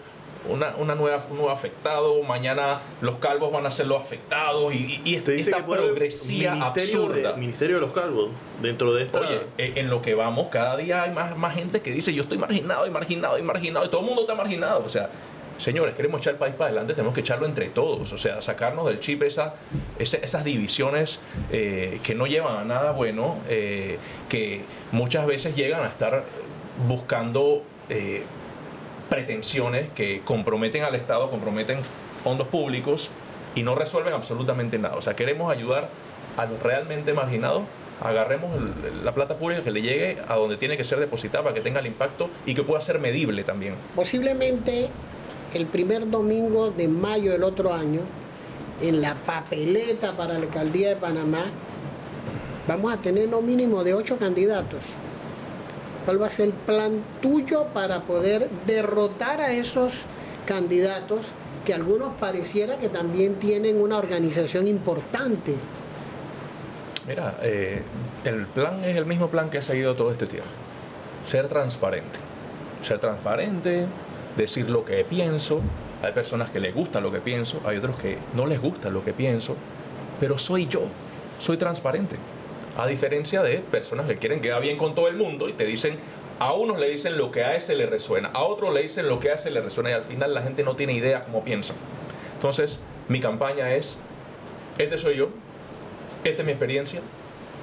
[0.47, 5.01] una, una nueva, un nuevo afectado, mañana los calvos van a ser los afectados y,
[5.03, 7.31] y esta, esta progresía ministerio absurda.
[7.33, 8.29] De, ministerio de los calvos,
[8.61, 9.19] dentro de esta...
[9.19, 12.21] Oye, eh, en lo que vamos, cada día hay más, más gente que dice yo
[12.21, 15.09] estoy marginado y marginado y marginado y todo el mundo está marginado, o sea
[15.57, 18.87] señores, queremos echar el país para adelante, tenemos que echarlo entre todos, o sea, sacarnos
[18.87, 19.55] del chip esa,
[19.99, 21.19] esas divisiones
[21.51, 23.97] eh, que no llevan a nada bueno, eh,
[24.29, 26.23] que muchas veces llegan a estar
[26.87, 28.23] buscando eh,
[29.09, 31.79] pretensiones que comprometen al Estado, comprometen
[32.23, 33.09] fondos públicos
[33.55, 34.95] y no resuelven absolutamente nada.
[34.95, 35.89] O sea, queremos ayudar
[36.37, 37.63] a los realmente marginados
[38.01, 38.51] agarremos
[39.03, 41.79] la plata pública que le llegue a donde tiene que ser depositada para que tenga
[41.79, 43.75] el impacto y que pueda ser medible también.
[43.95, 44.89] Posiblemente
[45.53, 48.01] el primer domingo de mayo del otro año,
[48.81, 51.43] en la papeleta para la alcaldía de Panamá,
[52.67, 54.83] vamos a tener no mínimo de ocho candidatos.
[56.03, 60.01] ¿Cuál va a ser el plan tuyo para poder derrotar a esos
[60.45, 61.27] candidatos
[61.65, 65.55] que algunos pareciera que también tienen una organización importante?
[67.07, 67.81] Mira, eh,
[68.23, 70.49] el plan es el mismo plan que ha seguido todo este tiempo.
[71.21, 72.19] Ser transparente.
[72.81, 73.87] Ser transparente,
[74.35, 75.61] decir lo que pienso.
[76.01, 79.03] Hay personas que les gusta lo que pienso, hay otros que no les gusta lo
[79.03, 79.55] que pienso,
[80.19, 80.83] pero soy yo,
[81.39, 82.17] soy transparente.
[82.77, 85.97] A diferencia de personas que quieren quedar bien con todo el mundo y te dicen,
[86.39, 89.19] a unos le dicen lo que a ese le resuena, a otros le dicen lo
[89.19, 91.73] que a ese le resuena y al final la gente no tiene idea cómo piensa.
[92.33, 93.97] Entonces, mi campaña es,
[94.77, 95.29] este soy yo,
[96.25, 97.01] esta es mi experiencia,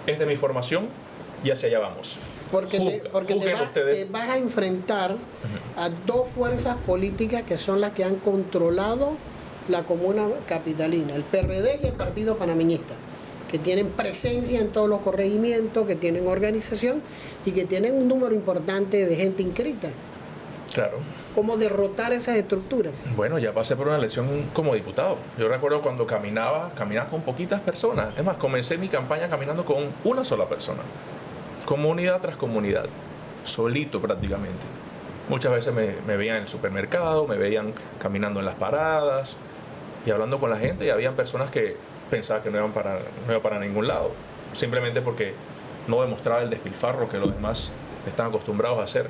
[0.06, 0.88] esta es mi formación
[1.44, 2.18] y hacia allá vamos.
[2.52, 5.16] Porque, te, porque te, vas a enfrentar
[5.74, 9.16] a dos fuerzas políticas que son las que han controlado
[9.70, 12.92] la comuna capitalina, el PRD y el Partido Panameñista,
[13.50, 17.00] que tienen presencia en todos los corregimientos, que tienen organización
[17.46, 19.88] y que tienen un número importante de gente inscrita.
[20.74, 20.98] Claro.
[21.34, 23.06] ¿Cómo derrotar esas estructuras?
[23.16, 25.16] Bueno, ya pasé por una elección como diputado.
[25.38, 28.08] Yo recuerdo cuando caminaba, caminaba con poquitas personas.
[28.18, 30.82] Es más, comencé mi campaña caminando con una sola persona
[31.64, 32.86] comunidad tras comunidad,
[33.44, 34.66] solito prácticamente.
[35.28, 39.36] Muchas veces me, veían en el supermercado, me veían caminando en las paradas
[40.04, 41.76] y hablando con la gente y habían personas que
[42.10, 44.10] pensaban que no iban para, no iban para ningún lado,
[44.52, 45.34] simplemente porque
[45.86, 47.70] no demostraba el despilfarro que los demás
[48.06, 49.08] están acostumbrados a hacer.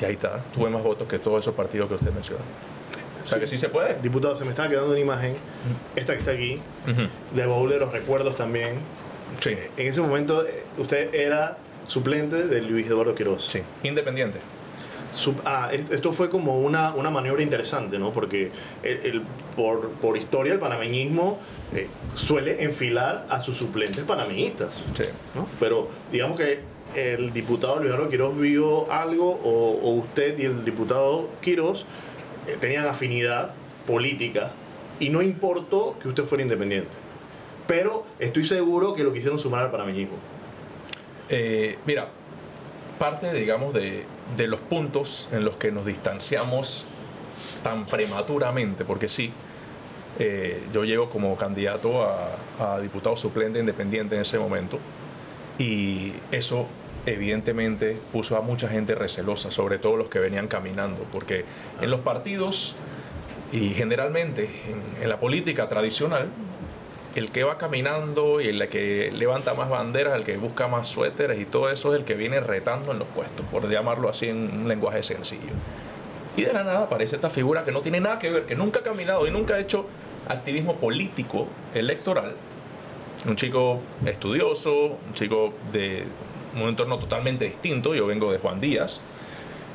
[0.00, 2.42] Y ahí está, tuve más votos que todos esos partidos que usted menciona.
[3.22, 3.98] O sea que sí se puede.
[4.00, 5.34] Diputado, se me estaba quedando una imagen,
[5.96, 6.60] esta que está aquí,
[7.34, 8.80] de baúl de los recuerdos también
[9.40, 9.50] Sí.
[9.76, 13.46] En ese momento eh, usted era suplente de Luis Eduardo Quiroz.
[13.46, 14.38] Sí, independiente.
[15.44, 18.12] ah, esto fue como una, una maniobra interesante, ¿no?
[18.12, 18.50] Porque
[18.82, 19.22] el,
[19.54, 21.38] por, por, historia el panameñismo
[21.74, 24.82] eh, suele enfilar a sus suplentes panameñistas.
[24.96, 25.04] Sí.
[25.34, 25.46] ¿no?
[25.60, 26.60] Pero digamos que
[26.94, 31.84] el diputado Luis Eduardo Quiroz vio algo, o, usted y el diputado Quiroz
[32.46, 33.52] eh, tenían afinidad
[33.86, 34.52] política,
[34.98, 37.05] y no importó que usted fuera independiente
[37.66, 40.16] pero estoy seguro que lo quisieron sumar al panameñismo.
[41.28, 42.08] Eh, mira,
[42.98, 44.04] parte, digamos, de,
[44.46, 46.84] los puntos en los que nos distanciamos
[47.62, 49.32] tan prematuramente, porque sí,
[50.18, 52.04] eh, yo llego como candidato
[52.58, 54.78] a, diputado suplente independiente en ese momento,
[55.58, 56.66] y eso
[57.06, 61.44] evidentemente puso a mucha gente recelosa, sobre todo los que venían caminando, porque
[61.80, 62.74] en los partidos
[63.52, 66.28] y generalmente en, en la política tradicional,
[67.16, 71.40] el que va caminando y el que levanta más banderas, el que busca más suéteres
[71.40, 74.50] y todo eso es el que viene retando en los puestos, por llamarlo así en
[74.52, 75.52] un lenguaje sencillo.
[76.36, 78.80] Y de la nada aparece esta figura que no tiene nada que ver, que nunca
[78.80, 79.86] ha caminado y nunca ha hecho
[80.28, 82.34] activismo político electoral.
[83.26, 86.04] Un chico estudioso, un chico de
[86.54, 87.94] un entorno totalmente distinto.
[87.94, 89.00] Yo vengo de Juan Díaz.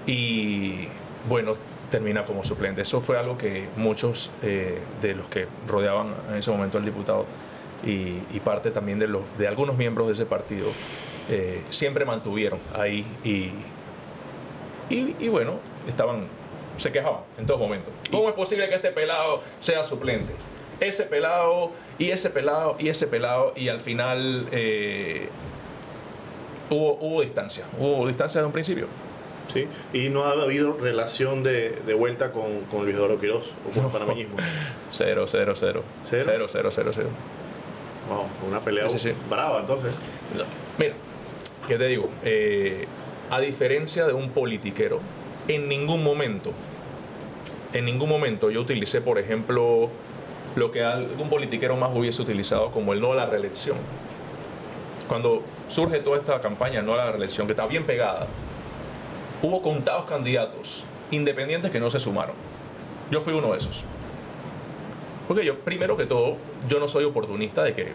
[0.05, 0.87] Y
[1.27, 1.55] bueno,
[1.91, 2.81] termina como suplente.
[2.81, 7.27] Eso fue algo que muchos eh, de los que rodeaban en ese momento al diputado
[7.83, 10.67] y, parte también de, los, de algunos miembros de ese partido
[11.29, 13.51] eh, siempre mantuvieron ahí y,
[14.93, 16.27] y, y, bueno, estaban,
[16.77, 17.91] se quejaban en todo momento.
[18.09, 20.33] ¿Cómo es posible que este pelado sea suplente?
[20.79, 25.29] Ese pelado y ese pelado y ese pelado y al final eh,
[26.69, 28.87] hubo, hubo distancia, hubo distancia desde un principio.
[29.47, 33.73] Sí, y no ha habido relación de, de vuelta con, con Luis Eduardo Quiroz o
[33.73, 34.37] con el panameñismo.
[34.91, 35.83] Cero, cero, cero.
[36.03, 36.23] ¿Cero?
[36.25, 37.09] Cero, cero, cero, cero.
[38.09, 39.15] Wow, una pelea Sí, sí, sí.
[39.29, 39.93] brava entonces.
[40.37, 40.43] No,
[40.77, 40.93] Mira,
[41.67, 42.09] ¿qué te digo?
[42.23, 42.87] Eh,
[43.29, 44.99] a diferencia de un politiquero,
[45.47, 46.51] en ningún momento,
[47.73, 49.89] en ningún momento yo utilicé, por ejemplo,
[50.55, 53.77] lo que algún politiquero más hubiese utilizado como el no a la reelección.
[55.07, 58.27] Cuando surge toda esta campaña no a la reelección, que está bien pegada,
[59.41, 62.35] hubo contados candidatos independientes que no se sumaron.
[63.09, 63.83] Yo fui uno de esos.
[65.27, 67.93] Porque yo, primero que todo, yo no soy oportunista de que,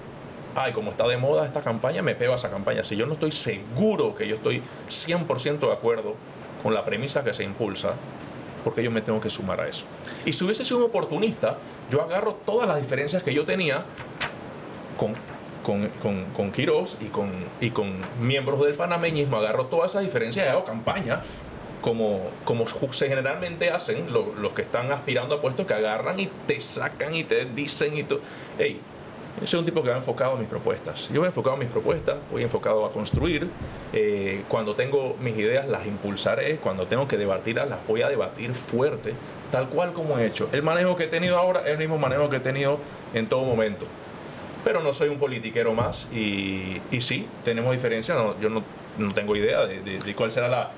[0.54, 2.84] ay, como está de moda esta campaña, me pego a esa campaña.
[2.84, 6.14] Si yo no estoy seguro que yo estoy 100% de acuerdo
[6.62, 7.94] con la premisa que se impulsa,
[8.64, 9.84] porque yo me tengo que sumar a eso.
[10.24, 11.58] Y si hubiese sido un oportunista,
[11.90, 13.84] yo agarro todas las diferencias que yo tenía
[14.98, 15.14] con,
[15.66, 17.28] con, con, con Quirós y con,
[17.60, 21.20] y con miembros del panameñismo, agarro todas esas diferencias y hago campaña
[21.82, 26.28] como, como se generalmente hacen lo- los que están aspirando a puestos que agarran y
[26.46, 28.20] te sacan y te dicen y tú,
[28.58, 28.80] hey,
[29.40, 31.10] yo soy un tipo que va enfocado mis propuestas.
[31.12, 33.48] Yo voy enfocado mis propuestas, voy enfocado a construir.
[33.92, 38.54] Eh, cuando tengo mis ideas las impulsaré, cuando tengo que debatirlas las voy a debatir
[38.54, 39.12] fuerte,
[39.50, 40.48] tal cual como he hecho.
[40.52, 42.78] El manejo que he tenido ahora es el mismo manejo que he tenido
[43.14, 43.84] en todo momento.
[44.66, 48.18] Pero no soy un politiquero más y, y sí, tenemos diferencias.
[48.18, 48.64] No, yo no,
[48.98, 50.70] no tengo idea de, de- de cuál será la...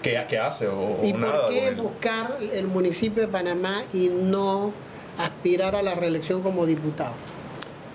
[0.00, 1.46] qué, qué hace o, ¿Y nada.
[1.46, 4.72] por qué buscar el municipio de Panamá y no
[5.18, 7.14] aspirar a la reelección como diputado?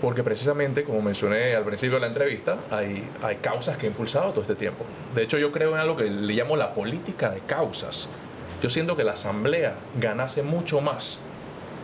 [0.02, 4.32] Porque precisamente, como mencioné al principio de la entrevista, hay, hay causas que he impulsado
[4.32, 4.84] todo este tiempo.
[5.16, 8.10] De hecho, yo creo en algo que le llamo la política de causas.
[8.62, 11.20] Yo siento que la Asamblea ganase mucho más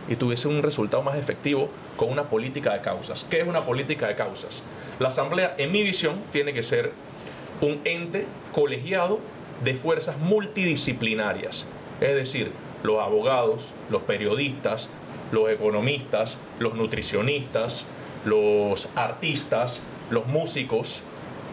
[0.08, 3.26] y tuviese un resultado más efectivo con una política de causas.
[3.28, 4.62] ¿Qué es una política de causas?
[4.98, 6.92] La Asamblea, en mi visión, tiene que ser
[7.60, 9.18] un ente colegiado
[9.62, 11.66] de fuerzas multidisciplinarias.
[12.00, 14.90] Es decir, los abogados, los periodistas,
[15.32, 17.86] los economistas, los nutricionistas,
[18.24, 21.02] los artistas, los músicos,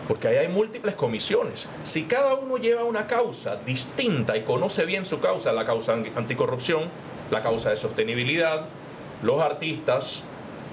[0.08, 1.70] porque ahí hay múltiples comisiones.
[1.84, 6.08] Si cada uno lleva una causa distinta y conoce bien su causa, la causa an-
[6.16, 6.90] anticorrupción,
[7.32, 8.66] la causa de sostenibilidad,
[9.24, 10.24] los artistas,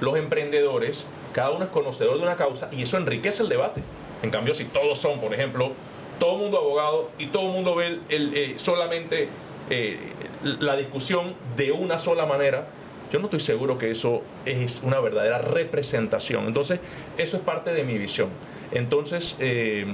[0.01, 3.83] los emprendedores, cada uno es conocedor de una causa y eso enriquece el debate.
[4.23, 5.73] En cambio, si todos son, por ejemplo,
[6.19, 9.29] todo el mundo abogado y todo el mundo ve eh, solamente
[9.71, 9.99] eh,
[10.43, 12.67] la discusión de una sola manera,
[13.13, 16.47] yo no estoy seguro que eso es una verdadera representación.
[16.47, 16.81] Entonces,
[17.17, 18.29] eso es parte de mi visión.
[18.73, 19.87] Entonces, eh,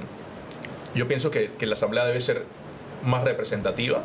[0.94, 2.44] yo pienso que, la Asamblea debe ser
[3.03, 4.03] más representativa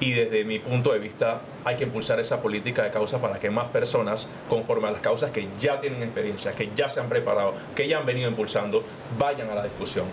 [0.00, 3.50] y desde mi punto de vista hay que impulsar esa política de causa para que
[3.50, 7.54] más personas, conforme a las causas que ya tienen experiencia, que ya se han preparado,
[7.74, 8.84] que ya han venido impulsando,
[9.18, 10.06] vayan a la discusión.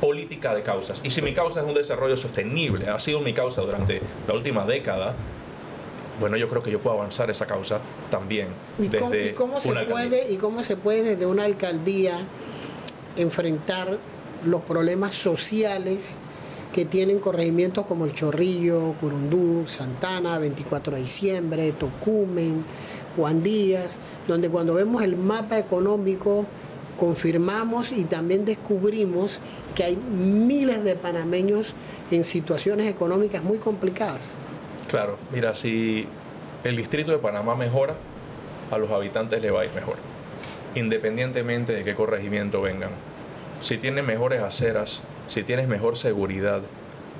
[0.00, 1.00] Política de causas.
[1.02, 4.64] Y si mi causa es un desarrollo sostenible, ha sido mi causa durante la última
[4.66, 5.14] década,
[6.20, 9.60] bueno, yo creo que yo puedo avanzar esa causa también ¿Y desde cómo, y cómo
[9.60, 9.94] se alcaldía.
[9.94, 12.18] puede, ¿Y cómo se puede desde una alcaldía
[13.16, 13.98] enfrentar
[14.44, 16.18] los problemas sociales
[16.74, 22.64] que tienen corregimientos como El Chorrillo, Curundú, Santana, 24 de diciembre, Tocumen,
[23.16, 26.46] Juan Díaz, donde cuando vemos el mapa económico
[26.98, 29.38] confirmamos y también descubrimos
[29.76, 31.76] que hay miles de panameños
[32.10, 34.34] en situaciones económicas muy complicadas.
[34.88, 36.08] Claro, mira, si
[36.64, 37.94] el distrito de Panamá mejora,
[38.72, 39.94] a los habitantes le va a ir mejor,
[40.74, 42.90] independientemente de qué corregimiento vengan.
[43.60, 46.62] Si tienes mejores aceras, si tienes mejor seguridad,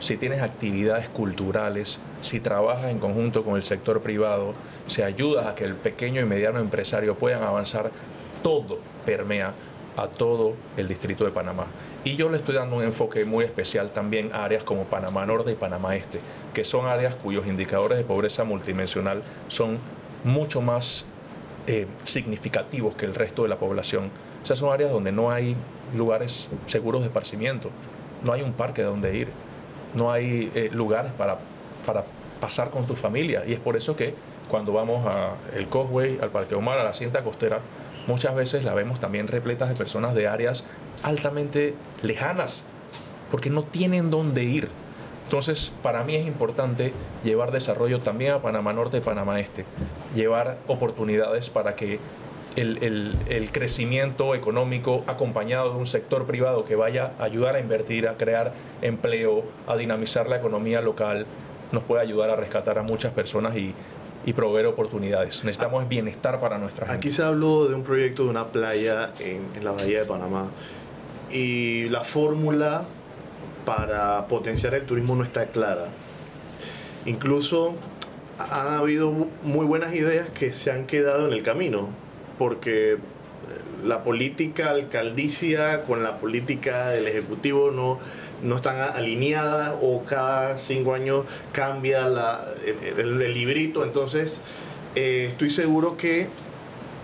[0.00, 4.54] si tienes actividades culturales, si trabajas en conjunto con el sector privado,
[4.86, 7.90] si ayudas a que el pequeño y mediano empresario puedan avanzar,
[8.42, 9.54] todo permea
[9.96, 11.66] a todo el distrito de Panamá.
[12.02, 15.52] Y yo le estoy dando un enfoque muy especial también a áreas como Panamá Norte
[15.52, 16.18] y Panamá Este,
[16.52, 19.78] que son áreas cuyos indicadores de pobreza multidimensional son
[20.24, 21.06] mucho más
[21.66, 24.10] eh, significativos que el resto de la población.
[24.42, 25.56] Esas son áreas donde no hay
[25.94, 27.70] lugares seguros de esparcimiento,
[28.22, 29.28] no hay un parque donde ir,
[29.94, 31.38] no hay eh, lugares para,
[31.86, 32.04] para
[32.40, 33.42] pasar con tu familia.
[33.46, 34.14] Y es por eso que
[34.48, 37.60] cuando vamos al Causeway, al Parque Omar, a la cinta costera,
[38.06, 40.64] muchas veces la vemos también repletas de personas de áreas
[41.02, 42.66] altamente lejanas,
[43.30, 44.68] porque no tienen dónde ir.
[45.24, 46.92] Entonces, para mí es importante
[47.24, 49.64] llevar desarrollo también a Panamá Norte y Panamá Este,
[50.14, 51.98] llevar oportunidades para que
[52.56, 58.08] el, el, crecimiento económico acompañado de un sector privado que vaya a ayudar a invertir,
[58.08, 61.26] a crear empleo, a dinamizar la economía local,
[61.72, 63.74] nos puede ayudar a rescatar a muchas personas y,
[64.24, 65.44] y proveer oportunidades.
[65.44, 66.98] Necesitamos bienestar para nuestra gente.
[66.98, 70.50] Aquí se habló de un proyecto de una playa en, en la bahía de Panamá
[71.30, 72.84] y la fórmula
[73.64, 75.86] para potenciar el turismo no está clara.
[77.06, 77.74] Incluso
[78.38, 79.12] han habido
[79.42, 81.88] muy buenas ideas que se han quedado en el camino,
[82.38, 82.98] porque eh,
[83.84, 87.98] la política alcaldicia con la política del Ejecutivo no,
[88.42, 93.84] no están alineadas o cada cinco años cambia la, el, librito.
[93.84, 94.40] Entonces,
[94.94, 96.28] eh, estoy seguro que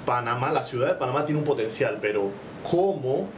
[0.06, 2.30] Panamá, la ciudad de Panamá tiene un potencial, pero
[2.68, 3.28] ¿cómo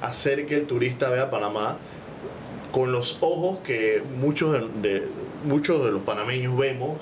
[0.00, 1.78] hacer que el turista vea Panamá
[2.72, 5.06] con los ojos que muchos de,
[5.44, 6.98] muchos de los panameños vemos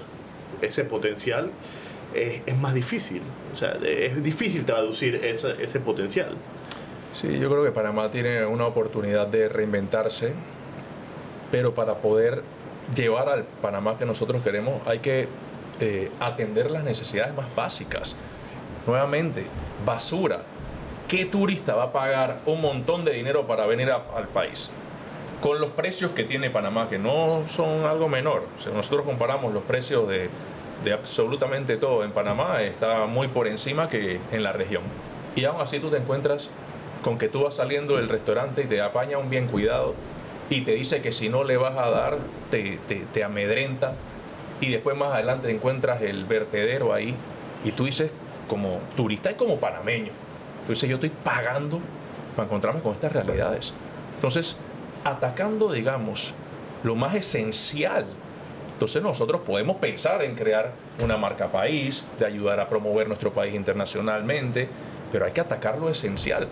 [0.60, 1.50] ese potencial?
[2.14, 3.20] Es, más difícil.
[3.56, 6.28] O sea, es difícil traducir ese, potencial.
[7.10, 10.34] Sí, yo creo que Panamá tiene una oportunidad de reinventarse,
[11.50, 12.42] pero para poder
[12.94, 15.28] llevar al Panamá que nosotros queremos hay que
[15.80, 18.14] eh, atender las necesidades más básicas.
[18.86, 19.46] Nuevamente,
[19.86, 20.42] basura.
[21.08, 24.68] ¿Qué turista va a pagar un montón de dinero para venir al país?
[25.40, 28.42] Con los precios que tiene Panamá, que no son algo menor.
[28.58, 30.28] Si nosotros comparamos los precios de,
[30.84, 34.82] de absolutamente todo en Panamá, está muy por encima que en la región.
[35.34, 36.50] Y aún así tú te encuentras
[37.02, 39.94] con que tú vas saliendo del restaurante y te apaña un bien cuidado
[40.48, 42.18] y te dice que si no le vas a dar,
[42.50, 42.78] te,
[43.12, 43.94] te, amedrenta
[44.60, 47.14] y después más adelante encuentras el vertedero ahí
[47.64, 48.10] y tú dices
[48.48, 50.12] como turista y como panameño,
[50.66, 51.80] tú dices yo estoy pagando
[52.34, 53.72] para encontrarme con estas realidades.
[54.14, 54.56] Entonces,
[55.04, 56.32] atacando, digamos,
[56.82, 58.06] lo más esencial,
[58.76, 63.54] entonces nosotros podemos pensar en crear una marca país, de ayudar a promover nuestro país
[63.54, 64.68] internacionalmente,
[65.10, 66.46] pero hay que atacar lo esencial.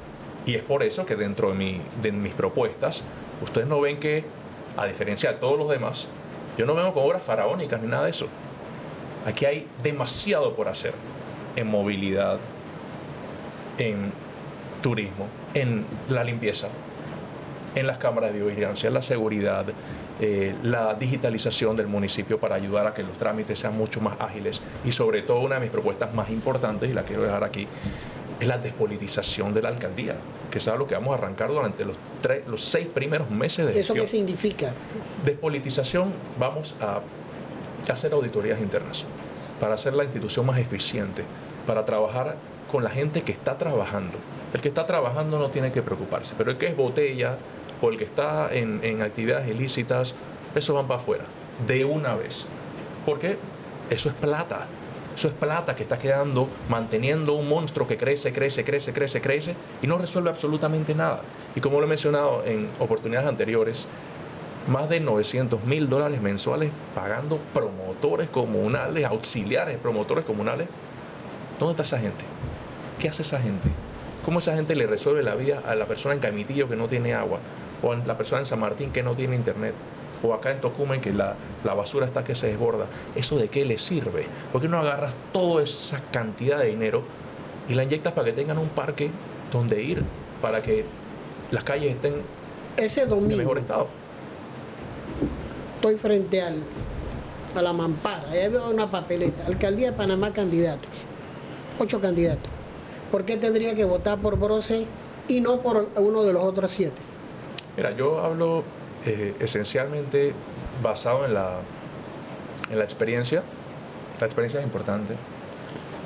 [0.47, 3.03] Y es por eso que dentro de, mi, de mis propuestas,
[3.43, 4.25] ustedes no ven que,
[4.75, 6.09] a diferencia de todos los demás,
[6.57, 8.29] yo no vengo con obras faraónicas ni nada de eso.
[9.27, 10.95] Aquí hay demasiado por hacer
[11.57, 12.39] en movilidad,
[13.77, 14.13] en
[14.81, 16.69] turismo, en la limpieza,
[17.75, 19.67] en las cámaras de biovigilancia, en la seguridad,
[20.21, 24.63] eh, la digitalización del municipio para ayudar a que los trámites sean mucho más ágiles
[24.85, 27.67] y sobre todo una de mis propuestas más importantes, y la quiero dejar aquí,
[28.39, 30.17] es la despolitización de la alcaldía,
[30.51, 33.81] que es algo que vamos a arrancar durante los, tres, los seis primeros meses de
[33.81, 34.73] ¿Eso qué significa?
[35.25, 37.01] Despolitización, vamos a
[37.93, 39.05] hacer auditorías internas,
[39.61, 41.25] para hacer la institución más eficiente,
[41.67, 42.37] para trabajar
[42.71, 44.19] con la gente que está trabajando.
[44.53, 47.37] El que está trabajando no tiene que preocuparse, pero el que es botella
[47.81, 50.15] o el que está en, actividades ilícitas,
[50.55, 51.25] eso van para afuera,
[51.67, 52.47] de una vez.
[53.05, 53.37] Porque
[53.91, 54.67] eso es plata.
[55.17, 59.55] Eso es plata que está quedando manteniendo un monstruo que crece, crece, crece, crece, crece
[59.81, 61.21] y no resuelve absolutamente nada.
[61.55, 63.87] Y como lo he mencionado en oportunidades anteriores,
[64.67, 70.69] más de 900 mil dólares mensuales pagando promotores comunales, auxiliares promotores comunales.
[71.59, 72.25] ¿Dónde está esa gente?
[72.99, 73.69] ¿Qué hace esa gente?
[74.25, 77.15] ¿Cómo esa gente le resuelve la vida a la persona en Camitillo que no tiene
[77.15, 77.41] agua?
[77.85, 79.75] O a la persona en San Martín que no tiene internet?
[80.25, 82.87] o acá en Tocumen que la, basura está que se desborda.
[83.15, 84.27] ¿Eso de qué le sirve?
[84.53, 87.03] ¿Por qué no agarras toda esa cantidad de dinero
[87.69, 89.11] y la inyectas para que tengan un parque
[89.53, 90.03] donde ir,
[90.41, 90.85] para que
[91.51, 92.23] las calles estén
[92.77, 93.89] Ese en mejor estado?
[95.77, 96.63] Estoy frente al,
[97.55, 101.05] a la mampara, ahí veo una papeleta, Alcaldía de Panamá candidatos,
[101.79, 102.51] ocho candidatos.
[103.11, 104.87] ¿Por qué tendría que votar por Brose
[105.29, 107.14] y no por uno de los otros siete?
[107.77, 108.63] Mira, yo hablo
[109.05, 110.33] eh, esencialmente
[110.83, 111.59] basado en la,
[112.71, 113.43] en la experiencia,
[114.21, 115.15] la experiencia es importante,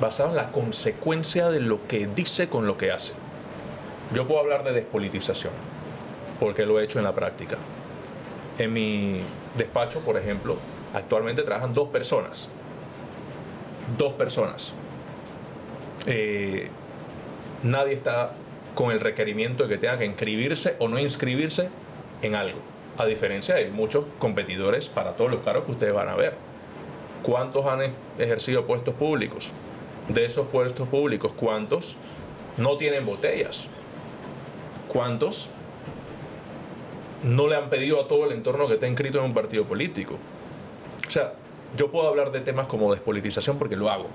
[0.01, 3.13] basado en la consecuencia de lo que dice con lo que hace.
[4.13, 5.53] Yo puedo hablar de despolitización,
[6.39, 7.57] porque lo he hecho en la práctica.
[8.57, 9.21] En mi
[9.55, 10.57] despacho, por ejemplo,
[10.93, 12.49] actualmente trabajan dos personas.
[13.97, 14.73] Dos personas.
[16.07, 16.69] Eh,
[17.63, 18.33] nadie está
[18.79, 21.67] con el requerimiento de que tenga que inscribirse o no inscribirse
[22.21, 22.59] en algo.
[22.97, 26.35] A diferencia de muchos competidores para todos los cargos que ustedes van a ver.
[27.21, 29.51] ¿Cuántos han ejercido puestos públicos?
[30.07, 31.97] De esos puestos públicos, ¿cuántos
[32.55, 33.67] no tienen botellas?
[34.87, 35.49] ¿Cuántos
[37.21, 40.13] no le han pedido a todo el entorno que esté inscrito en un partido político?
[41.05, 41.33] O sea,
[41.75, 44.07] yo puedo hablar de temas como despolitización porque lo hago.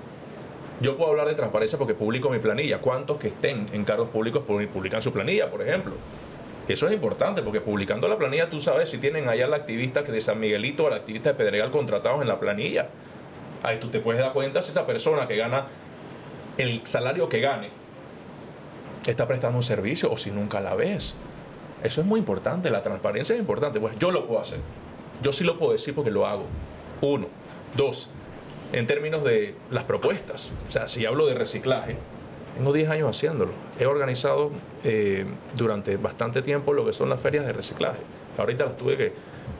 [0.81, 2.79] Yo puedo hablar de transparencia porque publico mi planilla.
[2.79, 5.93] ¿Cuántos que estén en cargos públicos publican su planilla, por ejemplo?
[6.67, 10.19] Eso es importante porque publicando la planilla tú sabes si tienen allá al activista de
[10.19, 12.89] San Miguelito o al activista de Pedregal contratados en la planilla.
[13.63, 15.65] Ahí tú te puedes dar cuenta si esa persona que gana
[16.57, 17.69] el salario que gane
[19.05, 21.15] está prestando un servicio o si nunca la ves.
[21.83, 23.79] Eso es muy importante, la transparencia es importante.
[23.79, 24.59] Pues yo lo puedo hacer.
[25.21, 26.45] Yo sí lo puedo decir porque lo hago.
[27.01, 27.27] Uno.
[27.77, 28.09] Dos,
[28.75, 30.51] en términos de las propuestas.
[30.67, 31.95] O sea, si hablo de reciclaje,
[32.57, 33.53] tengo 10 años haciéndolo.
[33.79, 34.51] He organizado
[34.83, 37.99] eh, durante bastante tiempo lo que son las ferias de reciclaje.
[38.37, 39.13] Ahorita las tuve que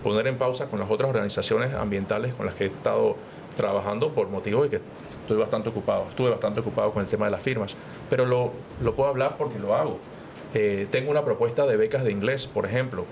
[0.04, 3.16] poner en pausa con las otras organizaciones ambientales con las que he estado
[3.56, 4.76] trabajando por motivo de que
[5.22, 6.08] estoy bastante ocupado.
[6.10, 7.74] Estuve bastante ocupado con el tema de las firmas.
[8.10, 8.52] Pero lo,
[8.82, 9.98] lo puedo hablar porque lo hago.
[10.54, 13.06] Eh, tengo una propuesta de becas de inglés, por ejemplo,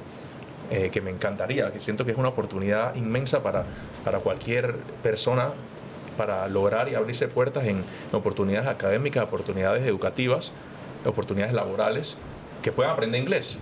[0.69, 3.63] eh, que me encantaría, que siento que es una oportunidad inmensa para,
[4.03, 5.51] para cualquier persona
[6.14, 10.53] para lograr y abrirse puertas en oportunidades académicas, oportunidades educativas,
[11.05, 12.18] oportunidades laborales,
[12.61, 13.57] que puedan aprender inglés.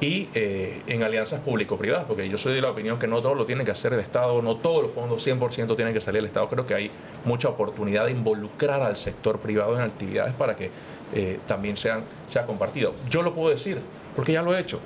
[0.00, 3.44] Y eh, en alianzas público-privadas, porque yo soy de la opinión que no todo lo
[3.44, 6.48] tiene que hacer el Estado, no todos los fondos 100% tienen que salir del Estado.
[6.48, 6.90] Creo que hay
[7.24, 10.70] mucha oportunidad de involucrar al sector privado en actividades para que
[11.14, 12.94] eh, también sean, sea compartido.
[13.10, 13.80] Yo lo puedo decir,
[14.14, 14.78] porque ya lo he hecho.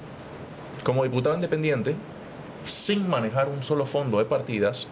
[0.82, 1.94] Como diputado independiente,
[2.64, 4.86] sin manejar un solo fondo de partidas,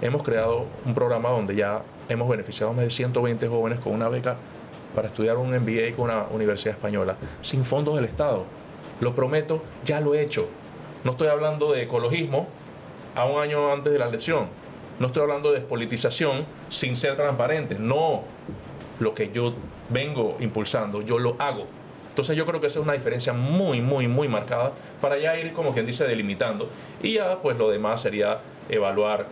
[0.00, 4.08] hemos creado un programa donde ya hemos beneficiado a más de 120 jóvenes con una
[4.08, 4.36] beca
[4.94, 8.44] para estudiar un MBA con una universidad española, sin fondos del Estado.
[9.00, 10.48] Lo prometo, ya lo he hecho.
[11.04, 12.48] No estoy hablando de ecologismo
[13.14, 14.48] a un año antes de la elección.
[14.98, 17.76] No estoy hablando de despolitización sin ser transparente.
[17.78, 18.24] No.
[18.98, 19.54] Lo que yo
[19.88, 21.66] vengo impulsando, yo lo hago.
[22.10, 25.52] Entonces yo creo que esa es una diferencia muy, muy, muy marcada para ya ir,
[25.54, 26.68] como quien dice, delimitando.
[27.02, 29.26] Y ya, pues lo demás sería evaluar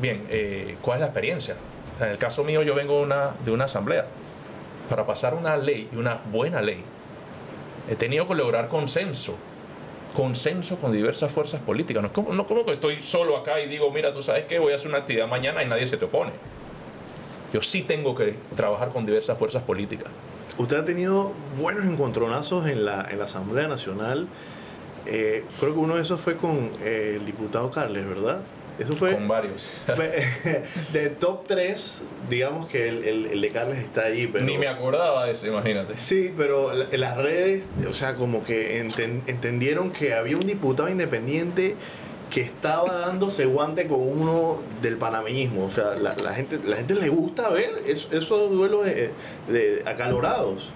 [0.00, 1.56] bien, eh, ¿cuál es la experiencia?
[2.00, 4.06] En el caso mío, yo vengo una, de una asamblea.
[4.88, 6.82] Para pasar una ley, y una buena ley,
[7.88, 9.36] he tenido que lograr consenso.
[10.14, 12.02] Consenso con diversas fuerzas políticas.
[12.02, 14.58] No es como, no como que estoy solo acá y digo, mira, tú sabes que
[14.58, 16.32] voy a hacer una actividad mañana y nadie se te opone.
[17.52, 20.08] Yo sí tengo que trabajar con diversas fuerzas políticas.
[20.58, 24.28] Usted ha tenido buenos encontronazos en la, en la Asamblea Nacional.
[25.04, 28.40] Eh, creo que uno de esos fue con eh, el diputado Carles, ¿verdad?
[28.78, 29.14] Eso fue.
[29.14, 29.72] Con varios.
[30.92, 34.44] de top 3, digamos que el, el, el, de Carles está ahí, pero.
[34.44, 35.96] Ni me acordaba de eso, imagínate.
[35.96, 41.76] Sí, pero las redes, o sea, como que enten, entendieron que había un diputado independiente
[42.30, 45.64] que estaba dándose guante con uno del panameñismo.
[45.64, 49.10] O sea, la, la gente, la gente le gusta ver esos, esos duelos de,
[49.48, 50.70] de acalorados.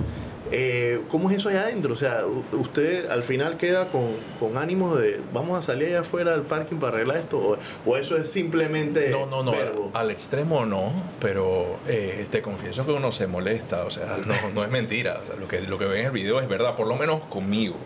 [0.52, 1.92] Eh, ¿Cómo es eso allá adentro?
[1.92, 4.08] O sea, usted al final queda con,
[4.40, 7.96] con ánimo de vamos a salir allá afuera del parking para arreglar esto, o, o
[7.96, 9.10] eso es simplemente.
[9.10, 9.90] No, no, no, verbo?
[9.94, 14.64] al extremo no, pero eh, te confieso que uno se molesta, o sea, no, no
[14.64, 15.20] es mentira.
[15.22, 17.20] O sea, lo, que, lo que ven en el video es verdad, por lo menos
[17.22, 17.76] conmigo.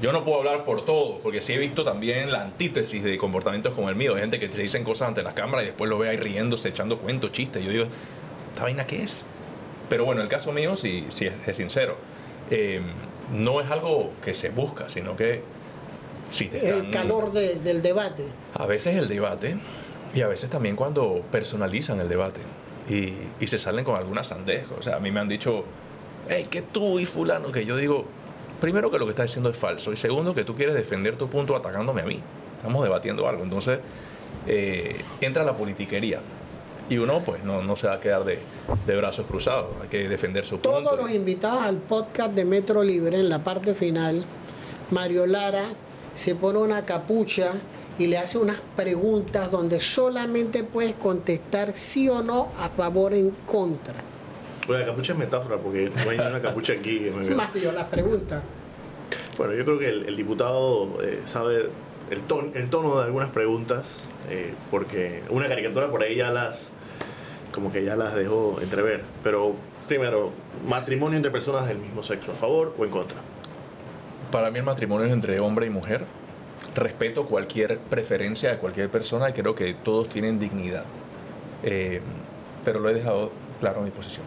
[0.00, 3.74] Yo no puedo hablar por todo, porque sí he visto también la antítesis de comportamientos
[3.74, 5.98] como el mío, de gente que te dicen cosas ante las cámaras y después lo
[5.98, 7.64] ve ahí riéndose, echando cuentos, chistes.
[7.64, 7.84] Yo digo,
[8.52, 9.26] ¿esta vaina qué es?
[9.88, 11.96] Pero bueno, el caso mío sí, sí es, es sincero.
[12.50, 12.80] Eh,
[13.32, 15.42] no es algo que se busca, sino que
[16.30, 18.24] si te están, El calor de, del debate.
[18.54, 19.56] A veces el debate
[20.14, 22.40] y a veces también cuando personalizan el debate
[22.88, 24.76] y, y se salen con alguna sandejo.
[24.78, 25.64] O sea, a mí me han dicho,
[26.28, 28.04] hey, que tú y fulano, que yo digo,
[28.60, 31.28] primero que lo que estás diciendo es falso y segundo que tú quieres defender tu
[31.28, 32.20] punto atacándome a mí.
[32.56, 33.42] Estamos debatiendo algo.
[33.42, 33.78] Entonces
[34.46, 36.20] eh, entra la politiquería
[36.88, 38.38] y uno pues no, no se va a quedar de,
[38.86, 40.96] de, brazos cruzados, hay que defender su Todos punto.
[40.96, 44.24] los invitados al podcast de Metro Libre, en la parte final,
[44.90, 45.64] Mario Lara
[46.14, 47.52] se pone una capucha
[47.98, 53.16] y le hace unas preguntas donde solamente puedes contestar sí o no, a favor o
[53.16, 53.94] en contra.
[54.66, 57.00] Bueno, la capucha es metáfora porque no hay una capucha aquí.
[57.00, 57.24] Que me...
[57.60, 58.42] Yo las preguntas.
[59.36, 61.68] Bueno, yo creo que el, el diputado eh, sabe
[62.10, 66.70] el, ton, el tono de algunas preguntas, eh, porque una caricatura por ahí ya las,
[67.58, 69.02] como que ya las dejó entrever.
[69.24, 69.52] Pero
[69.88, 70.30] primero,
[70.68, 73.18] matrimonio entre personas del mismo sexo, ¿a favor o en contra?
[74.30, 76.04] Para mí el matrimonio es entre hombre y mujer.
[76.76, 80.84] Respeto cualquier preferencia de cualquier persona y creo que todos tienen dignidad.
[81.64, 82.00] Eh,
[82.64, 84.24] pero lo he dejado claro en mi posición.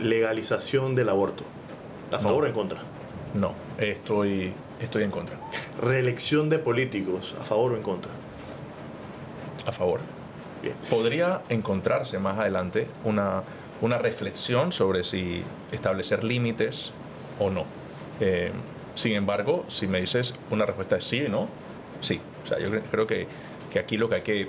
[0.00, 1.44] Legalización del aborto.
[2.10, 2.80] ¿A favor o en contra?
[3.34, 5.36] No, estoy, estoy en contra.
[5.80, 8.10] Reelección de políticos, ¿a favor o en contra?
[9.66, 10.00] A favor.
[10.90, 13.42] Podría encontrarse más adelante una,
[13.80, 15.42] una reflexión sobre si
[15.72, 16.92] establecer límites
[17.38, 17.64] o no.
[18.20, 18.50] Eh,
[18.94, 21.48] sin embargo, si me dices una respuesta es sí y no,
[22.00, 22.20] sí.
[22.44, 23.26] O sea, yo cre- creo que,
[23.70, 24.48] que aquí lo que hay que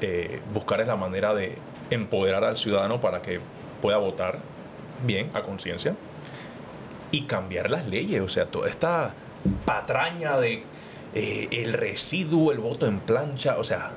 [0.00, 1.56] eh, buscar es la manera de
[1.90, 3.40] empoderar al ciudadano para que
[3.82, 4.38] pueda votar
[5.04, 5.94] bien, a conciencia,
[7.10, 8.20] y cambiar las leyes.
[8.20, 9.14] O sea, toda esta
[9.64, 10.62] patraña de
[11.14, 13.90] eh, el residuo, el voto en plancha, o sea,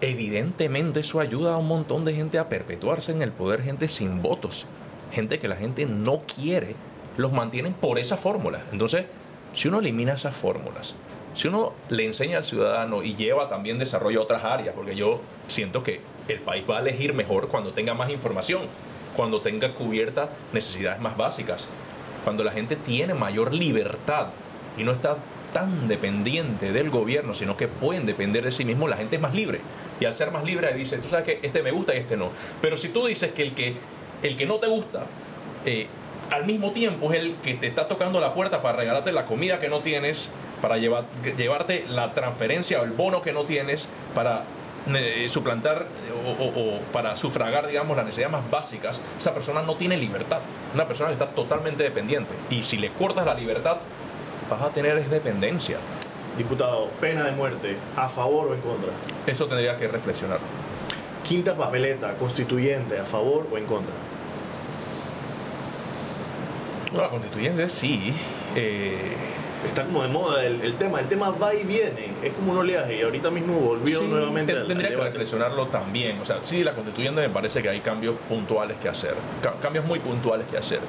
[0.00, 4.22] evidentemente eso ayuda a un montón de gente a perpetuarse en el poder, gente sin
[4.22, 4.66] votos,
[5.12, 6.74] gente que la gente no quiere,
[7.16, 8.62] los mantienen por esa fórmula.
[8.72, 9.06] Entonces,
[9.54, 10.96] si uno elimina esas fórmulas,
[11.34, 15.20] si uno le enseña al ciudadano y lleva también desarrollo a otras áreas, porque yo
[15.48, 18.62] siento que el país va a elegir mejor cuando tenga más información,
[19.14, 21.68] cuando tenga cubiertas necesidades más básicas,
[22.24, 24.28] cuando la gente tiene mayor libertad
[24.76, 25.16] y no está
[25.52, 29.34] tan dependiente del gobierno, sino que pueden depender de sí mismos, la gente es más
[29.34, 29.60] libre.
[30.00, 32.30] Y al ser más libre dice, tú sabes que este me gusta y este no.
[32.60, 33.76] Pero si tú dices que el que,
[34.22, 35.06] el que no te gusta,
[35.64, 35.86] eh,
[36.30, 39.60] al mismo tiempo es el que te está tocando la puerta para regalarte la comida
[39.60, 41.04] que no tienes, para llevar,
[41.36, 44.44] llevarte la transferencia o el bono que no tienes, para
[44.94, 45.86] eh, suplantar
[46.38, 50.40] o, para sufragar, digamos, las necesidades más básicas, esa persona no tiene libertad.
[50.74, 52.34] Una persona está totalmente dependiente.
[52.50, 53.78] Y si le cortas la libertad,
[54.48, 55.78] vas a tener dependencia.
[56.36, 58.90] Diputado, pena de muerte, ¿a favor o en contra?
[59.26, 60.38] Eso tendría que reflexionar.
[61.26, 63.94] Quinta papeleta, constituyente, ¿a favor o en contra?
[66.92, 68.14] No, la constituyente sí.
[68.54, 69.16] eh,
[69.66, 72.58] Está como de moda el, el tema, el tema va y viene, es como un
[72.58, 76.20] oleaje y ahorita mismo volvió Sí, nuevamente te- al- al tendría que reflexionarlo también.
[76.20, 79.14] O sea, sí, la constituyente me parece que hay cambios puntuales que hacer.
[79.42, 80.80] Ca- cambios muy puntuales que hacer.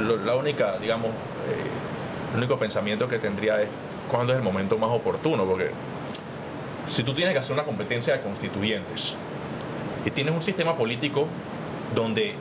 [0.00, 3.68] Lo- la única, digamos, eh, el único pensamiento que tendría es
[4.10, 5.44] cuándo es el momento más oportuno.
[5.44, 5.70] Porque
[6.86, 9.16] si tú tienes que hacer una competencia de constituyentes
[10.04, 11.26] y tienes un sistema político
[11.94, 12.34] donde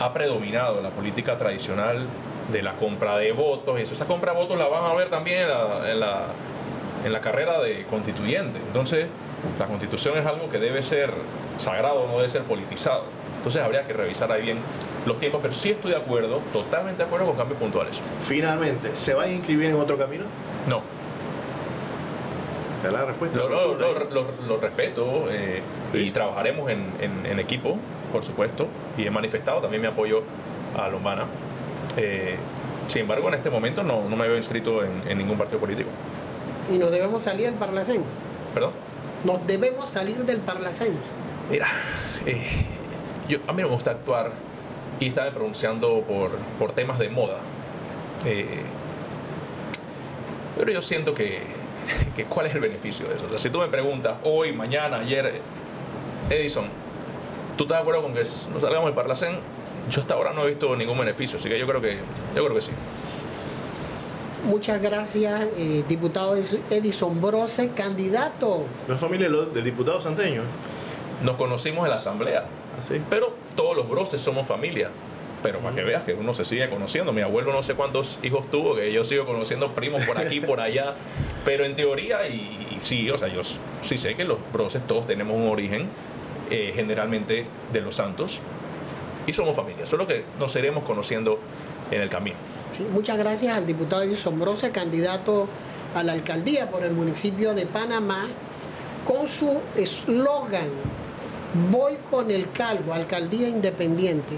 [0.00, 2.06] ha predominado la política tradicional
[2.50, 5.10] de la compra de votos, y eso, esa compra de votos la van a ver
[5.10, 6.22] también en la, en la,
[7.04, 8.58] en la carrera de constituyente.
[8.66, 9.06] Entonces,
[9.58, 11.12] la constitución es algo que debe ser
[11.58, 13.04] sagrado, no debe ser politizado.
[13.36, 14.58] Entonces, habría que revisar ahí bien
[15.06, 18.00] los tiempos, pero sí estoy de acuerdo, totalmente de acuerdo con cambios puntuales.
[18.26, 20.24] Finalmente, ¿se va a inscribir en otro camino?
[20.68, 20.82] No,
[22.76, 23.38] Esta es la respuesta.
[23.38, 25.62] lo, lo- rotunda, lo- lo- lo respeto eh,
[25.94, 27.76] y trabajaremos en, en- en equipo,
[28.12, 28.66] por supuesto,
[28.98, 30.22] y he manifestado también mi apoyo
[30.78, 31.24] a Lombana.
[31.96, 32.36] Eh,
[32.86, 35.90] sin embargo, en este momento no, no me veo inscrito en, en ningún partido político.
[36.72, 38.02] Y nos debemos salir del Parlacén.
[38.54, 38.72] ¿Perdón?
[39.24, 40.96] Nos debemos salir del Parlacén.
[41.50, 41.66] Mira,
[42.26, 42.44] eh,
[43.28, 44.32] yo, a mí no me gusta actuar
[45.02, 47.38] y estarme pronunciando por, por temas de moda.
[48.24, 48.62] Eh,
[50.58, 51.40] pero yo siento que,
[52.14, 53.24] que cuál es el beneficio de eso.
[53.26, 55.40] O sea, si tú me preguntas hoy, mañana, ayer,
[56.30, 56.66] Edison,
[57.56, 59.36] ¿tú estás de acuerdo con que nos salgamos del Parlacén?
[59.90, 61.96] Yo hasta ahora no he visto ningún beneficio, así que yo creo que,
[62.36, 62.70] yo creo que sí.
[64.44, 68.64] Muchas gracias, eh, diputado Edison Brose, candidato.
[68.88, 70.42] No es familia de lo- del diputado santeño.
[71.22, 72.44] Nos conocimos en la asamblea,
[72.78, 73.00] Así.
[73.08, 74.90] Pero todos los broces somos familia.
[75.42, 77.12] Pero para que veas que uno se sigue conociendo.
[77.12, 80.60] Mi abuelo no sé cuántos hijos tuvo, que yo sigo conociendo primos por aquí, por
[80.60, 80.94] allá.
[81.44, 83.42] Pero en teoría, y, y sí, o sea, yo
[83.80, 85.88] sí sé que los broces todos tenemos un origen
[86.50, 88.40] eh, generalmente de los santos.
[89.26, 89.86] Y somos familia.
[89.86, 91.38] Solo que nos iremos conociendo
[91.90, 92.36] en el camino.
[92.70, 95.48] Sí, muchas gracias al diputado Edison Brose, candidato
[95.94, 98.26] a la alcaldía por el municipio de Panamá,
[99.04, 100.68] con su eslogan,
[101.70, 104.34] voy con el calvo, alcaldía independiente.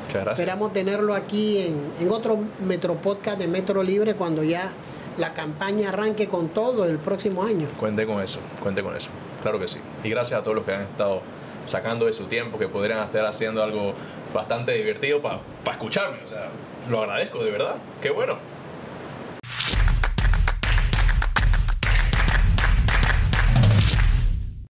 [0.00, 0.38] Muchas gracias.
[0.38, 4.70] Esperamos tenerlo aquí en, en otro Metropodcast de Metro Libre cuando ya
[5.18, 7.66] la campaña arranque con todo el próximo año.
[7.78, 9.10] Cuente con eso, cuente con eso.
[9.42, 9.78] Claro que sí.
[10.04, 11.22] Y gracias a todos los que han estado
[11.66, 13.94] sacando de su tiempo, que podrían estar haciendo algo
[14.34, 15.40] bastante divertido para
[15.70, 16.18] escucharme.
[16.24, 16.48] O sea,
[16.88, 17.76] lo agradezco de verdad.
[18.00, 18.36] Qué bueno.